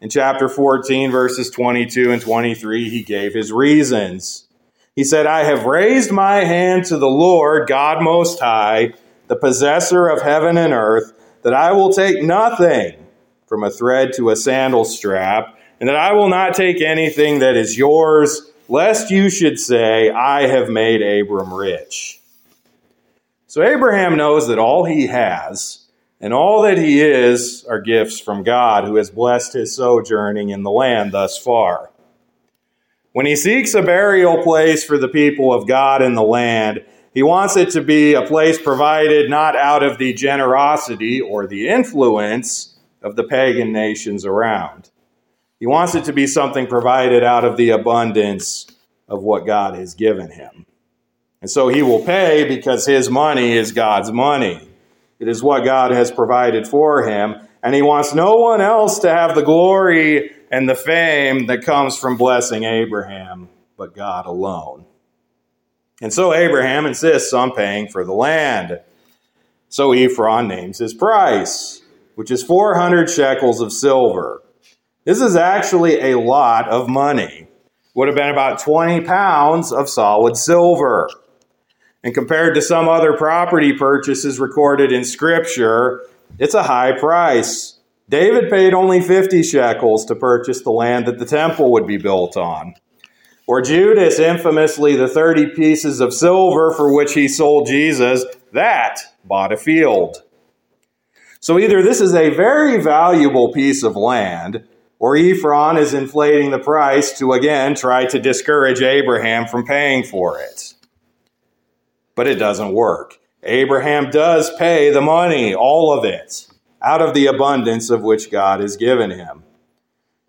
In 0.00 0.10
chapter 0.10 0.48
14, 0.48 1.12
verses 1.12 1.48
22 1.48 2.10
and 2.10 2.20
23, 2.20 2.90
he 2.90 3.04
gave 3.04 3.34
his 3.34 3.52
reasons. 3.52 4.48
He 4.94 5.04
said, 5.04 5.26
I 5.26 5.44
have 5.44 5.64
raised 5.64 6.12
my 6.12 6.44
hand 6.44 6.84
to 6.86 6.98
the 6.98 7.08
Lord, 7.08 7.66
God 7.66 8.02
Most 8.02 8.40
High, 8.40 8.92
the 9.28 9.36
possessor 9.36 10.08
of 10.08 10.20
heaven 10.20 10.58
and 10.58 10.74
earth, 10.74 11.12
that 11.42 11.54
I 11.54 11.72
will 11.72 11.92
take 11.92 12.22
nothing 12.22 13.06
from 13.46 13.64
a 13.64 13.70
thread 13.70 14.12
to 14.14 14.30
a 14.30 14.36
sandal 14.36 14.84
strap, 14.84 15.58
and 15.80 15.88
that 15.88 15.96
I 15.96 16.12
will 16.12 16.28
not 16.28 16.54
take 16.54 16.80
anything 16.80 17.38
that 17.38 17.56
is 17.56 17.78
yours, 17.78 18.50
lest 18.68 19.10
you 19.10 19.30
should 19.30 19.58
say, 19.58 20.10
I 20.10 20.46
have 20.46 20.68
made 20.68 21.02
Abram 21.02 21.52
rich. 21.52 22.20
So 23.46 23.62
Abraham 23.62 24.16
knows 24.16 24.46
that 24.48 24.58
all 24.58 24.84
he 24.84 25.06
has 25.06 25.86
and 26.20 26.32
all 26.32 26.62
that 26.62 26.78
he 26.78 27.00
is 27.00 27.64
are 27.64 27.80
gifts 27.80 28.20
from 28.20 28.44
God, 28.44 28.84
who 28.84 28.96
has 28.96 29.10
blessed 29.10 29.54
his 29.54 29.74
sojourning 29.74 30.50
in 30.50 30.62
the 30.62 30.70
land 30.70 31.12
thus 31.12 31.36
far. 31.36 31.90
When 33.12 33.26
he 33.26 33.36
seeks 33.36 33.74
a 33.74 33.82
burial 33.82 34.42
place 34.42 34.84
for 34.84 34.96
the 34.96 35.08
people 35.08 35.52
of 35.52 35.68
God 35.68 36.00
in 36.00 36.14
the 36.14 36.22
land, 36.22 36.84
he 37.12 37.22
wants 37.22 37.56
it 37.56 37.70
to 37.70 37.82
be 37.82 38.14
a 38.14 38.26
place 38.26 38.60
provided 38.60 39.28
not 39.28 39.54
out 39.54 39.82
of 39.82 39.98
the 39.98 40.14
generosity 40.14 41.20
or 41.20 41.46
the 41.46 41.68
influence 41.68 42.78
of 43.02 43.16
the 43.16 43.24
pagan 43.24 43.70
nations 43.70 44.24
around. 44.24 44.90
He 45.60 45.66
wants 45.66 45.94
it 45.94 46.04
to 46.06 46.12
be 46.12 46.26
something 46.26 46.66
provided 46.66 47.22
out 47.22 47.44
of 47.44 47.56
the 47.56 47.70
abundance 47.70 48.66
of 49.08 49.22
what 49.22 49.46
God 49.46 49.74
has 49.74 49.94
given 49.94 50.30
him. 50.30 50.64
And 51.42 51.50
so 51.50 51.68
he 51.68 51.82
will 51.82 52.02
pay 52.04 52.48
because 52.48 52.86
his 52.86 53.10
money 53.10 53.52
is 53.52 53.72
God's 53.72 54.10
money. 54.10 54.68
It 55.18 55.28
is 55.28 55.42
what 55.42 55.64
God 55.64 55.90
has 55.90 56.10
provided 56.10 56.66
for 56.66 57.06
him. 57.06 57.46
And 57.62 57.74
he 57.74 57.82
wants 57.82 58.14
no 58.14 58.36
one 58.36 58.60
else 58.60 59.00
to 59.00 59.10
have 59.10 59.34
the 59.34 59.42
glory 59.42 60.32
and 60.52 60.68
the 60.68 60.74
fame 60.74 61.46
that 61.46 61.64
comes 61.64 61.96
from 61.96 62.18
blessing 62.18 62.64
Abraham, 62.64 63.48
but 63.78 63.96
God 63.96 64.26
alone. 64.26 64.84
And 66.02 66.12
so 66.12 66.34
Abraham 66.34 66.84
insists 66.84 67.32
on 67.32 67.52
paying 67.52 67.88
for 67.88 68.04
the 68.04 68.12
land. 68.12 68.80
So 69.70 69.92
Ephron 69.92 70.48
names 70.48 70.78
his 70.78 70.92
price, 70.92 71.80
which 72.16 72.30
is 72.30 72.42
400 72.42 73.08
shekels 73.08 73.62
of 73.62 73.72
silver. 73.72 74.42
This 75.04 75.22
is 75.22 75.36
actually 75.36 76.10
a 76.10 76.18
lot 76.18 76.68
of 76.68 76.86
money. 76.86 77.48
Would 77.94 78.08
have 78.08 78.16
been 78.16 78.28
about 78.28 78.58
20 78.58 79.06
pounds 79.06 79.72
of 79.72 79.88
solid 79.88 80.36
silver. 80.36 81.08
And 82.04 82.14
compared 82.14 82.54
to 82.56 82.62
some 82.62 82.88
other 82.88 83.16
property 83.16 83.72
purchases 83.72 84.38
recorded 84.38 84.92
in 84.92 85.04
Scripture, 85.04 86.04
it's 86.38 86.54
a 86.54 86.64
high 86.64 86.92
price. 86.92 87.71
David 88.12 88.50
paid 88.50 88.74
only 88.74 89.00
50 89.00 89.42
shekels 89.42 90.04
to 90.04 90.14
purchase 90.14 90.60
the 90.60 90.70
land 90.70 91.06
that 91.06 91.18
the 91.18 91.24
temple 91.24 91.72
would 91.72 91.86
be 91.86 91.96
built 91.96 92.36
on. 92.36 92.74
Or 93.46 93.62
Judas, 93.62 94.18
infamously, 94.18 94.94
the 94.96 95.08
30 95.08 95.54
pieces 95.54 95.98
of 95.98 96.12
silver 96.12 96.74
for 96.74 96.94
which 96.94 97.14
he 97.14 97.26
sold 97.26 97.68
Jesus, 97.68 98.26
that 98.52 99.00
bought 99.24 99.50
a 99.50 99.56
field. 99.56 100.24
So 101.40 101.58
either 101.58 101.82
this 101.82 102.02
is 102.02 102.14
a 102.14 102.28
very 102.28 102.82
valuable 102.82 103.50
piece 103.50 103.82
of 103.82 103.96
land, 103.96 104.68
or 104.98 105.16
Ephron 105.16 105.78
is 105.78 105.94
inflating 105.94 106.50
the 106.50 106.58
price 106.58 107.18
to 107.18 107.32
again 107.32 107.74
try 107.74 108.04
to 108.04 108.20
discourage 108.20 108.82
Abraham 108.82 109.46
from 109.46 109.64
paying 109.64 110.04
for 110.04 110.38
it. 110.38 110.74
But 112.14 112.26
it 112.26 112.34
doesn't 112.34 112.74
work. 112.74 113.18
Abraham 113.42 114.10
does 114.10 114.54
pay 114.58 114.90
the 114.90 115.00
money, 115.00 115.54
all 115.54 115.98
of 115.98 116.04
it, 116.04 116.46
out 116.82 117.02
of 117.02 117.14
the 117.14 117.26
abundance 117.26 117.90
of 117.90 118.02
which 118.02 118.30
God 118.30 118.60
has 118.60 118.76
given 118.76 119.10
him. 119.10 119.44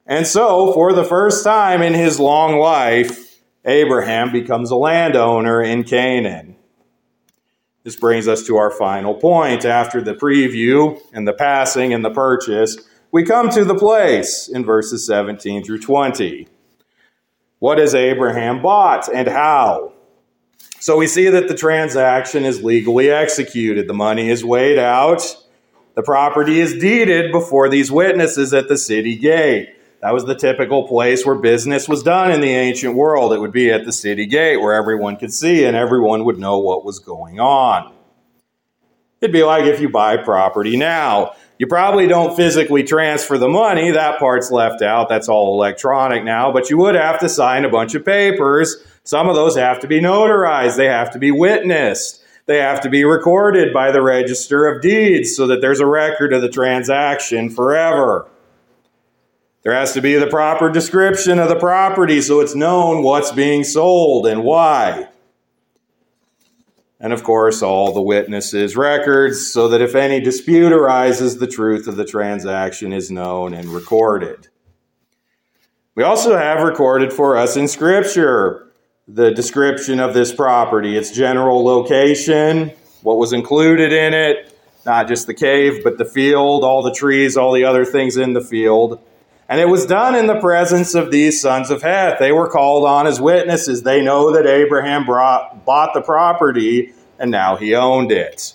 And 0.06 0.28
so, 0.28 0.74
for 0.74 0.94
the 0.94 1.04
first 1.04 1.44
time 1.44 1.82
in 1.82 1.94
his 1.94 2.20
long 2.20 2.58
life, 2.58 3.42
Abraham 3.66 4.32
becomes 4.32 4.70
a 4.72 4.76
landowner 4.76 5.62
in 5.62 5.84
Canaan. 5.84 6.58
This 7.84 7.96
brings 7.96 8.28
us 8.28 8.46
to 8.48 8.58
our 8.58 8.72
final 8.72 9.14
point. 9.14 9.66
After 9.66 10.02
the 10.02 10.14
preview 10.14 11.00
and 11.14 11.28
the 11.28 11.34
passing 11.34 11.94
and 11.94 12.04
the 12.04 12.10
purchase, 12.10 12.78
we 13.12 13.24
come 13.24 13.50
to 13.50 13.64
the 13.64 13.76
place 13.76 14.48
in 14.48 14.66
verses 14.66 15.06
17 15.06 15.64
through 15.64 15.80
20. 15.80 16.48
What 17.60 17.78
has 17.78 17.96
Abraham 17.96 18.62
bought 18.62 19.08
and 19.08 19.28
how? 19.28 19.94
So 20.80 20.98
we 20.98 21.08
see 21.08 21.30
that 21.30 21.48
the 21.48 21.56
transaction 21.56 22.44
is 22.44 22.62
legally 22.62 23.10
executed. 23.10 23.88
The 23.88 23.94
money 23.94 24.30
is 24.30 24.44
weighed 24.44 24.80
out. 24.80 25.22
The 25.96 26.04
property 26.04 26.60
is 26.60 26.74
deeded 26.74 27.32
before 27.32 27.70
these 27.70 27.92
witnesses 27.92 28.54
at 28.54 28.68
the 28.68 28.78
city 28.78 29.16
gate. 29.16 29.76
That 30.02 30.14
was 30.14 30.26
the 30.26 30.36
typical 30.36 30.88
place 30.88 31.26
where 31.26 31.36
business 31.36 31.88
was 31.88 32.04
done 32.04 32.32
in 32.32 32.42
the 32.42 32.50
ancient 32.50 32.96
world. 32.96 33.32
It 33.32 33.40
would 33.40 33.54
be 33.54 33.72
at 33.72 33.86
the 33.86 33.94
city 33.94 34.26
gate 34.26 34.58
where 34.58 34.74
everyone 34.74 35.18
could 35.18 35.32
see 35.32 35.64
and 35.64 35.78
everyone 35.78 36.26
would 36.26 36.40
know 36.40 36.60
what 36.60 36.84
was 36.84 37.00
going 37.00 37.40
on. 37.40 37.94
It'd 39.22 39.32
be 39.32 39.44
like 39.44 39.64
if 39.64 39.80
you 39.80 39.88
buy 39.88 40.18
property 40.18 40.76
now. 40.76 41.36
You 41.58 41.68
probably 41.68 42.08
don't 42.08 42.36
physically 42.36 42.84
transfer 42.84 43.38
the 43.38 43.48
money. 43.48 43.92
That 43.92 44.20
part's 44.20 44.52
left 44.52 44.82
out. 44.82 45.08
That's 45.08 45.30
all 45.30 45.54
electronic 45.54 46.26
now. 46.26 46.52
But 46.52 46.70
you 46.70 46.78
would 46.80 46.96
have 46.96 47.20
to 47.20 47.30
sign 47.30 47.64
a 47.64 47.70
bunch 47.70 47.96
of 47.96 48.04
papers. 48.04 48.76
Some 49.06 49.30
of 49.30 49.36
those 49.36 49.56
have 49.56 49.80
to 49.82 49.88
be 49.88 50.02
notarized, 50.02 50.76
they 50.76 50.88
have 50.88 51.12
to 51.12 51.20
be 51.20 51.32
witnessed. 51.32 52.23
They 52.46 52.58
have 52.58 52.82
to 52.82 52.90
be 52.90 53.06
recorded 53.06 53.74
by 53.74 53.92
the 53.92 54.02
Register 54.02 54.68
of 54.68 54.82
Deeds 54.82 55.36
so 55.36 55.48
that 55.48 55.62
there's 55.62 55.80
a 55.80 55.86
record 55.86 56.34
of 56.34 56.42
the 56.42 56.50
transaction 56.50 57.50
forever. 57.50 58.28
There 59.64 59.74
has 59.74 59.94
to 59.94 60.02
be 60.02 60.16
the 60.16 60.28
proper 60.28 60.70
description 60.70 61.40
of 61.40 61.48
the 61.48 61.56
property 61.56 62.22
so 62.22 62.42
it's 62.42 62.54
known 62.54 63.02
what's 63.02 63.32
being 63.32 63.64
sold 63.64 64.28
and 64.28 64.44
why. 64.44 65.08
And 67.00 67.14
of 67.14 67.24
course, 67.24 67.62
all 67.62 67.94
the 67.94 68.02
witnesses' 68.02 68.76
records 68.76 69.48
so 69.48 69.70
that 69.70 69.82
if 69.82 69.96
any 69.96 70.20
dispute 70.20 70.74
arises, 70.74 71.38
the 71.38 71.48
truth 71.48 71.88
of 71.88 71.96
the 71.96 72.06
transaction 72.06 72.92
is 72.92 73.10
known 73.10 73.54
and 73.54 73.70
recorded. 73.70 74.50
We 75.96 76.04
also 76.04 76.36
have 76.38 76.62
recorded 76.62 77.14
for 77.14 77.38
us 77.38 77.56
in 77.56 77.70
Scripture 77.70 78.73
the 79.08 79.32
description 79.32 80.00
of 80.00 80.14
this 80.14 80.34
property, 80.34 80.98
its 80.98 81.12
general 81.12 81.64
location, 81.64 82.72
what 83.02 83.18
was 83.18 83.34
included 83.34 83.92
in 83.92 84.14
it, 84.14 84.58
not 84.86 85.08
just 85.08 85.28
the 85.28 85.34
cave, 85.34 85.84
but 85.84 85.98
the 85.98 86.06
field, 86.06 86.64
all 86.64 86.82
the 86.82 86.94
trees, 86.94 87.38
all 87.38 87.52
the 87.54 87.66
other 87.66 87.86
things 87.86 88.18
in 88.18 88.34
the 88.34 88.42
field 88.42 89.00
and 89.50 89.60
it 89.60 89.68
was 89.68 89.86
done 89.86 90.16
in 90.16 90.28
the 90.28 90.40
presence 90.40 90.96
of 90.96 91.12
these 91.12 91.40
sons 91.40 91.70
of 91.70 91.82
Heth. 91.82 92.18
They 92.20 92.32
were 92.32 92.50
called 92.50 92.86
on 92.86 93.08
as 93.08 93.20
witnesses. 93.20 93.84
They 93.84 94.02
know 94.02 94.32
that 94.32 94.48
Abraham 94.48 95.06
brought, 95.06 95.66
bought 95.66 95.94
the 95.94 96.02
property 96.02 96.94
and 97.20 97.30
now 97.30 97.56
he 97.56 97.76
owned 97.76 98.12
it. 98.12 98.54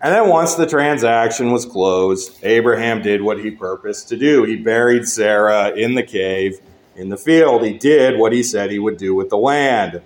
And 0.00 0.14
then 0.14 0.30
once 0.30 0.54
the 0.54 0.66
transaction 0.66 1.52
was 1.52 1.66
closed, 1.66 2.42
Abraham 2.42 3.02
did 3.02 3.20
what 3.20 3.40
he 3.40 3.50
purposed 3.50 4.08
to 4.08 4.16
do. 4.16 4.44
He 4.44 4.56
buried 4.56 5.06
Sarah 5.06 5.72
in 5.72 5.94
the 5.94 6.02
cave 6.02 6.58
in 6.96 7.08
the 7.08 7.16
field. 7.16 7.64
He 7.64 7.72
did 7.72 8.18
what 8.18 8.32
he 8.32 8.42
said 8.42 8.70
he 8.70 8.78
would 8.78 8.96
do 8.96 9.14
with 9.14 9.30
the 9.30 9.38
land. 9.38 10.02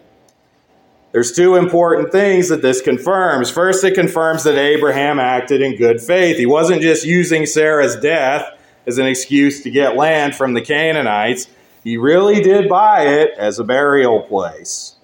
There's 1.12 1.30
two 1.30 1.54
important 1.54 2.10
things 2.10 2.48
that 2.48 2.60
this 2.60 2.80
confirms. 2.80 3.48
First, 3.48 3.84
it 3.84 3.94
confirms 3.94 4.42
that 4.44 4.58
Abraham 4.58 5.20
acted 5.20 5.62
in 5.62 5.76
good 5.76 6.00
faith. 6.00 6.36
He 6.36 6.46
wasn't 6.46 6.82
just 6.82 7.04
using 7.04 7.46
Sarah's 7.46 7.94
death 7.96 8.58
as 8.86 8.98
an 8.98 9.06
excuse 9.06 9.62
to 9.62 9.70
get 9.70 9.96
land 9.96 10.34
from 10.34 10.54
the 10.54 10.60
Canaanites. 10.60 11.46
He 11.84 11.96
really 11.98 12.42
did 12.42 12.68
buy 12.68 13.02
it 13.02 13.30
as 13.38 13.58
a 13.58 13.64
burial 13.64 14.22
place. 14.22 14.96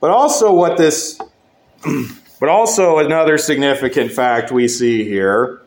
But 0.00 0.10
also, 0.10 0.54
what 0.54 0.78
this, 0.78 1.20
but 2.40 2.48
also 2.48 2.98
another 2.98 3.36
significant 3.36 4.10
fact 4.10 4.50
we 4.50 4.68
see 4.68 5.04
here, 5.04 5.59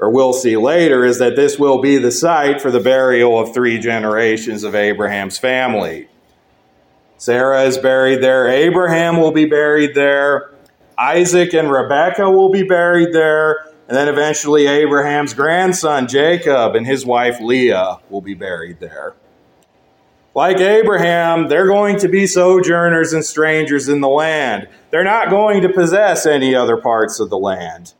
or 0.00 0.10
we'll 0.10 0.32
see 0.32 0.56
later, 0.56 1.04
is 1.04 1.18
that 1.18 1.36
this 1.36 1.58
will 1.58 1.80
be 1.80 1.98
the 1.98 2.10
site 2.10 2.60
for 2.60 2.70
the 2.70 2.80
burial 2.80 3.38
of 3.38 3.52
three 3.52 3.78
generations 3.78 4.64
of 4.64 4.74
Abraham's 4.74 5.38
family. 5.38 6.08
Sarah 7.18 7.64
is 7.64 7.76
buried 7.76 8.22
there, 8.22 8.48
Abraham 8.48 9.18
will 9.18 9.32
be 9.32 9.44
buried 9.44 9.94
there, 9.94 10.54
Isaac 10.96 11.52
and 11.52 11.70
Rebekah 11.70 12.30
will 12.30 12.50
be 12.50 12.62
buried 12.62 13.12
there, 13.12 13.66
and 13.88 13.96
then 13.96 14.08
eventually, 14.08 14.68
Abraham's 14.68 15.34
grandson, 15.34 16.06
Jacob, 16.06 16.76
and 16.76 16.86
his 16.86 17.04
wife, 17.04 17.40
Leah, 17.40 17.98
will 18.08 18.20
be 18.20 18.34
buried 18.34 18.78
there. 18.78 19.14
Like 20.32 20.58
Abraham, 20.58 21.48
they're 21.48 21.66
going 21.66 21.98
to 21.98 22.08
be 22.08 22.28
sojourners 22.28 23.12
and 23.12 23.24
strangers 23.24 23.88
in 23.88 24.00
the 24.00 24.08
land. 24.08 24.68
They're 24.90 25.02
not 25.02 25.28
going 25.28 25.62
to 25.62 25.68
possess 25.68 26.24
any 26.24 26.54
other 26.54 26.76
parts 26.76 27.18
of 27.18 27.30
the 27.30 27.38
land. 27.38 27.94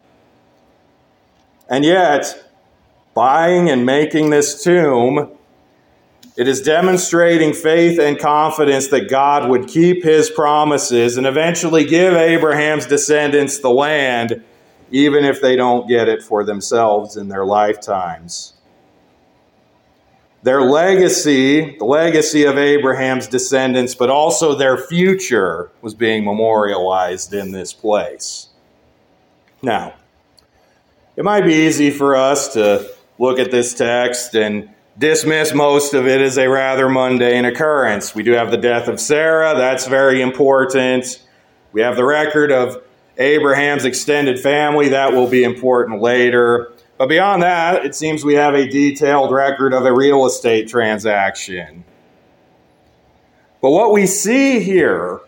And 1.70 1.84
yet, 1.84 2.52
buying 3.14 3.70
and 3.70 3.86
making 3.86 4.30
this 4.30 4.62
tomb 4.62 5.30
It 6.36 6.48
is 6.48 6.62
demonstrating 6.62 7.52
faith 7.52 7.98
and 8.00 8.18
confidence 8.18 8.88
that 8.88 9.10
God 9.10 9.50
would 9.50 9.68
keep 9.68 10.02
his 10.02 10.30
promises 10.30 11.18
and 11.18 11.26
eventually 11.26 11.84
give 11.84 12.14
Abraham's 12.14 12.86
descendants 12.86 13.58
the 13.58 13.68
land, 13.68 14.42
even 14.90 15.26
if 15.26 15.42
they 15.42 15.54
don't 15.54 15.86
get 15.86 16.08
it 16.08 16.22
for 16.22 16.42
themselves 16.42 17.18
in 17.18 17.28
their 17.28 17.44
lifetimes. 17.44 18.54
Their 20.42 20.62
legacy, 20.62 21.76
the 21.76 21.84
legacy 21.84 22.44
of 22.44 22.56
Abraham's 22.56 23.26
descendants, 23.26 23.94
but 23.94 24.08
also 24.08 24.54
their 24.54 24.78
future, 24.78 25.70
was 25.82 25.92
being 25.92 26.24
memorialized 26.24 27.34
in 27.34 27.52
this 27.52 27.74
place. 27.74 28.48
Now, 29.60 29.92
it 31.20 31.22
might 31.22 31.44
be 31.44 31.52
easy 31.52 31.90
for 31.90 32.16
us 32.16 32.54
to 32.54 32.90
look 33.18 33.38
at 33.38 33.50
this 33.50 33.74
text 33.74 34.34
and 34.34 34.70
dismiss 34.96 35.52
most 35.52 35.92
of 35.92 36.06
it 36.06 36.18
as 36.18 36.38
a 36.38 36.48
rather 36.48 36.88
mundane 36.88 37.44
occurrence. 37.44 38.14
We 38.14 38.22
do 38.22 38.32
have 38.32 38.50
the 38.50 38.56
death 38.56 38.88
of 38.88 38.98
Sarah, 38.98 39.54
that's 39.54 39.86
very 39.86 40.22
important. 40.22 41.22
We 41.72 41.82
have 41.82 41.96
the 41.96 42.06
record 42.06 42.50
of 42.50 42.82
Abraham's 43.18 43.84
extended 43.84 44.40
family, 44.40 44.88
that 44.88 45.12
will 45.12 45.26
be 45.28 45.44
important 45.44 46.00
later. 46.00 46.72
But 46.96 47.10
beyond 47.10 47.42
that, 47.42 47.84
it 47.84 47.94
seems 47.94 48.24
we 48.24 48.36
have 48.36 48.54
a 48.54 48.66
detailed 48.66 49.30
record 49.30 49.74
of 49.74 49.84
a 49.84 49.92
real 49.92 50.24
estate 50.24 50.68
transaction. 50.68 51.84
But 53.60 53.72
what 53.72 53.92
we 53.92 54.06
see 54.06 54.60
here 54.60 55.20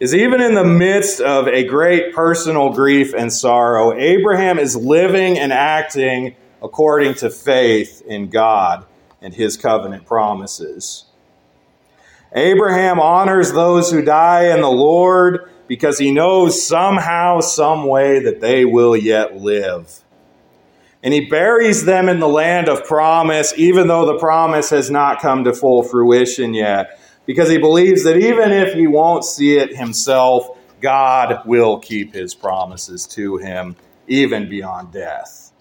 is 0.00 0.14
even 0.14 0.40
in 0.40 0.54
the 0.54 0.64
midst 0.64 1.20
of 1.20 1.46
a 1.46 1.64
great 1.64 2.14
personal 2.14 2.70
grief 2.70 3.14
and 3.14 3.32
sorrow, 3.32 3.96
Abraham 3.96 4.58
is 4.58 4.76
living 4.76 5.38
and 5.38 5.52
acting 5.52 6.34
according 6.62 7.14
to 7.14 7.30
faith 7.30 8.02
in 8.06 8.28
God 8.28 8.84
and 9.20 9.32
his 9.32 9.56
covenant 9.56 10.06
promises. 10.06 11.04
Abraham 12.34 12.98
honors 12.98 13.52
those 13.52 13.90
who 13.90 14.02
die 14.02 14.52
in 14.52 14.60
the 14.60 14.70
Lord 14.70 15.50
because 15.68 15.98
he 15.98 16.10
knows 16.10 16.66
somehow, 16.66 17.40
some 17.40 17.86
way 17.86 18.18
that 18.18 18.40
they 18.40 18.64
will 18.64 18.96
yet 18.96 19.36
live. 19.36 20.02
And 21.02 21.14
he 21.14 21.26
buries 21.26 21.84
them 21.84 22.08
in 22.08 22.18
the 22.18 22.28
land 22.28 22.68
of 22.68 22.84
promise, 22.84 23.54
even 23.56 23.88
though 23.88 24.06
the 24.06 24.18
promise 24.18 24.70
has 24.70 24.90
not 24.90 25.20
come 25.20 25.44
to 25.44 25.52
full 25.52 25.82
fruition 25.82 26.54
yet, 26.54 26.98
because 27.26 27.48
he 27.48 27.58
believes 27.58 28.04
that 28.04 28.16
even 28.16 28.52
if 28.52 28.74
he 28.74 28.86
won't 28.86 29.24
see 29.24 29.56
it 29.56 29.76
himself, 29.76 30.58
God 30.80 31.46
will 31.46 31.78
keep 31.78 32.14
his 32.14 32.34
promises 32.34 33.06
to 33.08 33.38
him, 33.38 33.76
even 34.06 34.48
beyond 34.48 34.92
death. 34.92 35.52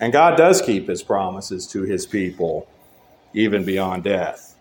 And 0.00 0.12
God 0.12 0.36
does 0.36 0.62
keep 0.62 0.88
his 0.88 1.02
promises 1.02 1.66
to 1.68 1.82
his 1.82 2.06
people, 2.06 2.68
even 3.34 3.64
beyond 3.64 4.04
death. 4.04 4.56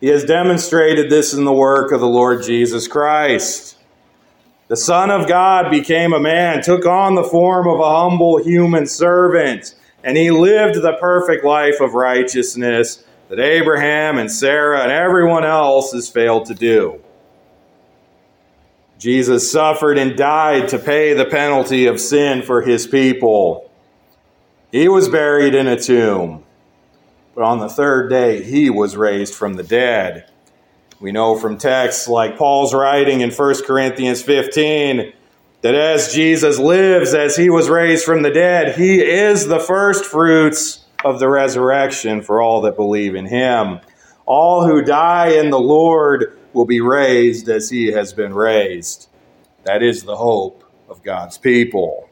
He 0.00 0.06
has 0.06 0.24
demonstrated 0.24 1.10
this 1.10 1.34
in 1.34 1.44
the 1.44 1.52
work 1.52 1.90
of 1.90 2.00
the 2.00 2.08
Lord 2.08 2.44
Jesus 2.44 2.86
Christ. 2.86 3.76
The 4.68 4.76
Son 4.76 5.10
of 5.10 5.26
God 5.26 5.70
became 5.70 6.12
a 6.12 6.20
man, 6.20 6.62
took 6.62 6.86
on 6.86 7.16
the 7.16 7.24
form 7.24 7.66
of 7.66 7.80
a 7.80 8.00
humble 8.00 8.42
human 8.42 8.86
servant, 8.86 9.74
and 10.04 10.16
he 10.16 10.30
lived 10.30 10.76
the 10.76 10.96
perfect 11.00 11.44
life 11.44 11.80
of 11.80 11.94
righteousness 11.94 13.04
that 13.28 13.38
Abraham 13.38 14.18
and 14.18 14.30
Sarah 14.30 14.82
and 14.82 14.90
everyone 14.90 15.44
else 15.44 15.92
has 15.92 16.08
failed 16.08 16.46
to 16.46 16.54
do. 16.54 17.00
Jesus 18.98 19.50
suffered 19.50 19.98
and 19.98 20.16
died 20.16 20.68
to 20.68 20.78
pay 20.78 21.12
the 21.12 21.26
penalty 21.26 21.86
of 21.86 22.00
sin 22.00 22.42
for 22.42 22.62
his 22.62 22.86
people. 22.86 23.70
He 24.72 24.88
was 24.88 25.08
buried 25.08 25.54
in 25.54 25.68
a 25.68 25.78
tomb, 25.78 26.44
but 27.34 27.44
on 27.44 27.60
the 27.60 27.68
third 27.68 28.10
day 28.10 28.42
he 28.42 28.70
was 28.70 28.96
raised 28.96 29.34
from 29.34 29.54
the 29.54 29.62
dead. 29.62 30.30
We 31.00 31.12
know 31.12 31.38
from 31.38 31.58
texts 31.58 32.08
like 32.08 32.36
Paul's 32.36 32.74
writing 32.74 33.20
in 33.20 33.30
1 33.30 33.64
Corinthians 33.64 34.20
15 34.20 35.12
that 35.60 35.74
as 35.74 36.12
Jesus 36.12 36.58
lives, 36.58 37.14
as 37.14 37.36
he 37.36 37.50
was 37.50 37.68
raised 37.68 38.04
from 38.04 38.22
the 38.22 38.30
dead, 38.30 38.76
he 38.76 39.00
is 39.00 39.46
the 39.46 39.60
first 39.60 40.04
fruits 40.04 40.84
of 41.04 41.20
the 41.20 41.28
resurrection 41.28 42.22
for 42.22 42.42
all 42.42 42.62
that 42.62 42.76
believe 42.76 43.14
in 43.14 43.26
him. 43.26 43.80
All 44.26 44.66
who 44.66 44.82
die 44.82 45.28
in 45.28 45.50
the 45.50 45.60
Lord 45.60 46.38
will 46.52 46.66
be 46.66 46.80
raised 46.80 47.48
as 47.48 47.70
he 47.70 47.92
has 47.92 48.12
been 48.12 48.34
raised. 48.34 49.08
That 49.64 49.82
is 49.82 50.02
the 50.02 50.16
hope 50.16 50.64
of 50.88 51.02
God's 51.02 51.38
people. 51.38 52.08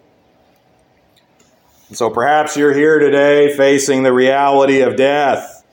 And 1.89 1.97
so 1.97 2.11
perhaps 2.11 2.57
you're 2.57 2.75
here 2.75 2.99
today 2.99 3.57
facing 3.57 4.03
the 4.03 4.13
reality 4.13 4.81
of 4.81 4.97
death. 4.97 5.65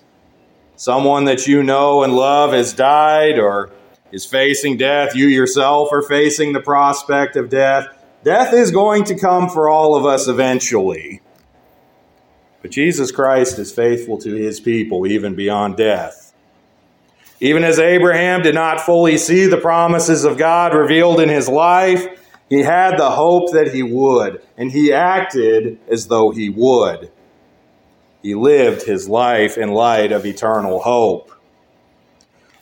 Someone 0.76 1.26
that 1.26 1.48
you 1.48 1.64
know 1.64 2.04
and 2.04 2.16
love 2.16 2.54
has 2.54 2.74
died 2.74 3.40
or 3.40 3.72
is 4.12 4.26
facing 4.26 4.78
death. 4.78 5.16
You 5.16 5.28
yourself 5.28 5.92
are 5.92 6.04
facing 6.04 6.54
the 6.54 6.62
prospect 6.62 7.36
of 7.36 7.50
death. 7.50 7.88
Death 8.24 8.54
is 8.54 8.70
going 8.70 9.06
to 9.06 9.16
come 9.18 9.50
for 9.50 9.70
all 9.70 9.96
of 9.96 10.06
us 10.06 10.28
eventually. 10.28 11.23
But 12.64 12.72
Jesus 12.72 13.12
Christ 13.12 13.60
is 13.60 13.74
faithful 13.74 14.18
to 14.20 14.34
his 14.36 14.62
people 14.62 15.06
even 15.06 15.36
beyond 15.36 15.76
death. 15.76 16.34
Even 17.42 17.66
as 17.66 17.78
Abraham 17.78 18.42
did 18.42 18.56
not 18.56 18.80
fully 18.80 19.18
see 19.18 19.48
the 19.48 19.58
promises 19.58 20.24
of 20.24 20.38
God 20.38 20.74
revealed 20.74 21.20
in 21.20 21.28
his 21.28 21.50
life, 21.50 22.08
he 22.50 22.60
had 22.60 22.98
the 22.98 23.12
hope 23.12 23.52
that 23.52 23.74
he 23.74 23.84
would, 23.84 24.42
and 24.58 24.72
he 24.72 24.94
acted 24.94 25.78
as 25.90 26.08
though 26.08 26.32
he 26.32 26.48
would. 26.48 27.12
He 28.22 28.34
lived 28.34 28.84
his 28.84 29.10
life 29.10 29.58
in 29.58 29.74
light 29.74 30.14
of 30.14 30.26
eternal 30.26 30.80
hope. 30.80 31.34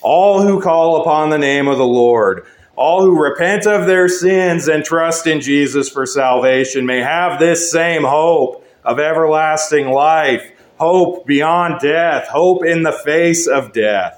All 0.02 0.42
who 0.42 0.60
call 0.60 1.02
upon 1.02 1.30
the 1.30 1.38
name 1.38 1.68
of 1.68 1.78
the 1.78 1.86
Lord, 1.86 2.48
all 2.76 3.04
who 3.04 3.22
repent 3.22 3.68
of 3.68 3.86
their 3.86 4.08
sins 4.08 4.68
and 4.68 4.84
trust 4.84 5.28
in 5.28 5.42
Jesus 5.42 5.90
for 5.90 6.08
salvation, 6.08 6.88
may 6.88 7.02
have 7.02 7.40
this 7.40 7.72
same 7.72 8.04
hope 8.04 8.61
of 8.84 9.00
everlasting 9.00 9.90
life, 9.90 10.52
hope 10.78 11.26
beyond 11.26 11.80
death, 11.82 12.28
hope 12.28 12.66
in 12.66 12.84
the 12.84 12.92
face 12.92 13.48
of 13.48 13.74
death. 13.74 14.18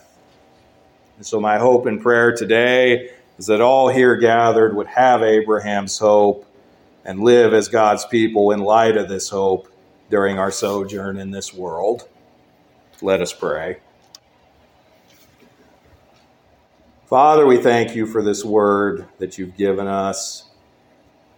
And 1.17 1.26
so, 1.26 1.39
my 1.39 1.58
hope 1.58 1.86
and 1.86 2.02
prayer 2.02 2.36
today 2.36 3.12
is 3.38 3.47
that 3.47 3.62
all 3.62 3.89
here 3.89 4.15
gathered 4.15 4.76
would 4.76 4.88
have 4.88 5.21
Abraham's 5.21 5.97
hope 5.97 6.45
and 7.06 7.19
live 7.19 7.54
as 7.54 7.67
God's 7.67 8.06
people 8.06 8.52
in 8.52 8.60
light 8.60 8.97
of 8.97 9.10
this 9.10 9.30
hope 9.30 9.67
during 10.10 10.39
our 10.39 10.52
sojourn 10.52 11.17
in 11.17 11.32
this 11.32 11.54
world. 11.54 12.08
Let 13.02 13.21
us 13.21 13.34
pray. 13.34 13.80
Father, 17.08 17.45
we 17.45 17.58
thank 17.58 17.95
you 17.95 18.06
for 18.06 18.23
this 18.23 18.43
word 18.43 19.08
that 19.19 19.38
you've 19.38 19.58
given 19.58 19.88
us. 19.88 20.45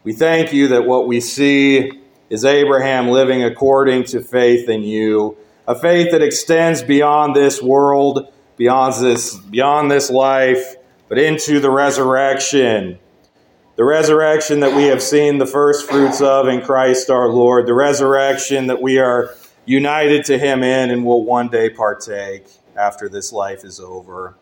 We 0.04 0.14
thank 0.14 0.54
you 0.54 0.70
that 0.70 0.86
what 0.86 1.08
we 1.08 1.20
see 1.20 1.92
is 2.30 2.44
Abraham 2.44 3.10
living 3.10 3.44
according 3.44 4.06
to 4.06 4.22
faith 4.22 4.70
in 4.70 4.82
you, 4.84 5.38
a 5.68 5.76
faith 5.76 6.12
that 6.12 6.22
extends 6.22 6.82
beyond 6.82 7.36
this 7.36 7.62
world, 7.62 8.32
beyond 8.58 8.94
this, 8.96 9.36
beyond 9.36 9.92
this 9.92 10.10
life, 10.10 10.76
but 11.08 11.20
into 11.20 11.60
the 11.60 11.70
resurrection. 11.70 13.00
The 13.76 13.84
resurrection 13.84 14.62
that 14.62 14.76
we 14.76 14.86
have 14.86 15.04
seen 15.04 15.38
the 15.38 15.46
first 15.46 15.90
fruits 15.90 16.22
of 16.22 16.48
in 16.48 16.62
Christ 16.62 17.10
our 17.10 17.30
Lord, 17.30 17.68
the 17.68 17.74
resurrection 17.74 18.68
that 18.68 18.82
we 18.82 19.00
are 19.00 19.36
united 19.66 20.26
to 20.26 20.38
Him 20.38 20.64
in 20.64 20.92
and 20.92 21.06
will 21.06 21.24
one 21.24 21.50
day 21.50 21.70
partake 21.70 22.48
after 22.76 23.10
this 23.10 23.34
life 23.34 23.64
is 23.64 23.80
over. 23.80 24.36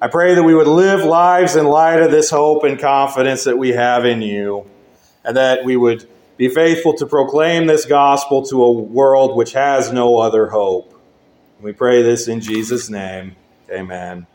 I 0.00 0.08
pray 0.08 0.34
that 0.34 0.42
we 0.42 0.54
would 0.54 0.66
live 0.66 1.04
lives 1.04 1.56
in 1.56 1.66
light 1.66 2.00
of 2.00 2.10
this 2.10 2.30
hope 2.30 2.64
and 2.64 2.78
confidence 2.78 3.44
that 3.44 3.56
we 3.56 3.70
have 3.70 4.04
in 4.04 4.20
you, 4.20 4.68
and 5.24 5.36
that 5.36 5.64
we 5.64 5.76
would 5.76 6.08
be 6.36 6.48
faithful 6.48 6.94
to 6.94 7.06
proclaim 7.06 7.66
this 7.66 7.84
gospel 7.84 8.44
to 8.46 8.64
a 8.64 8.72
world 8.72 9.36
which 9.36 9.52
has 9.52 9.92
no 9.92 10.18
other 10.18 10.48
hope. 10.48 11.00
We 11.60 11.72
pray 11.72 12.02
this 12.02 12.28
in 12.28 12.40
Jesus' 12.40 12.90
name. 12.90 13.36
Amen. 13.70 14.26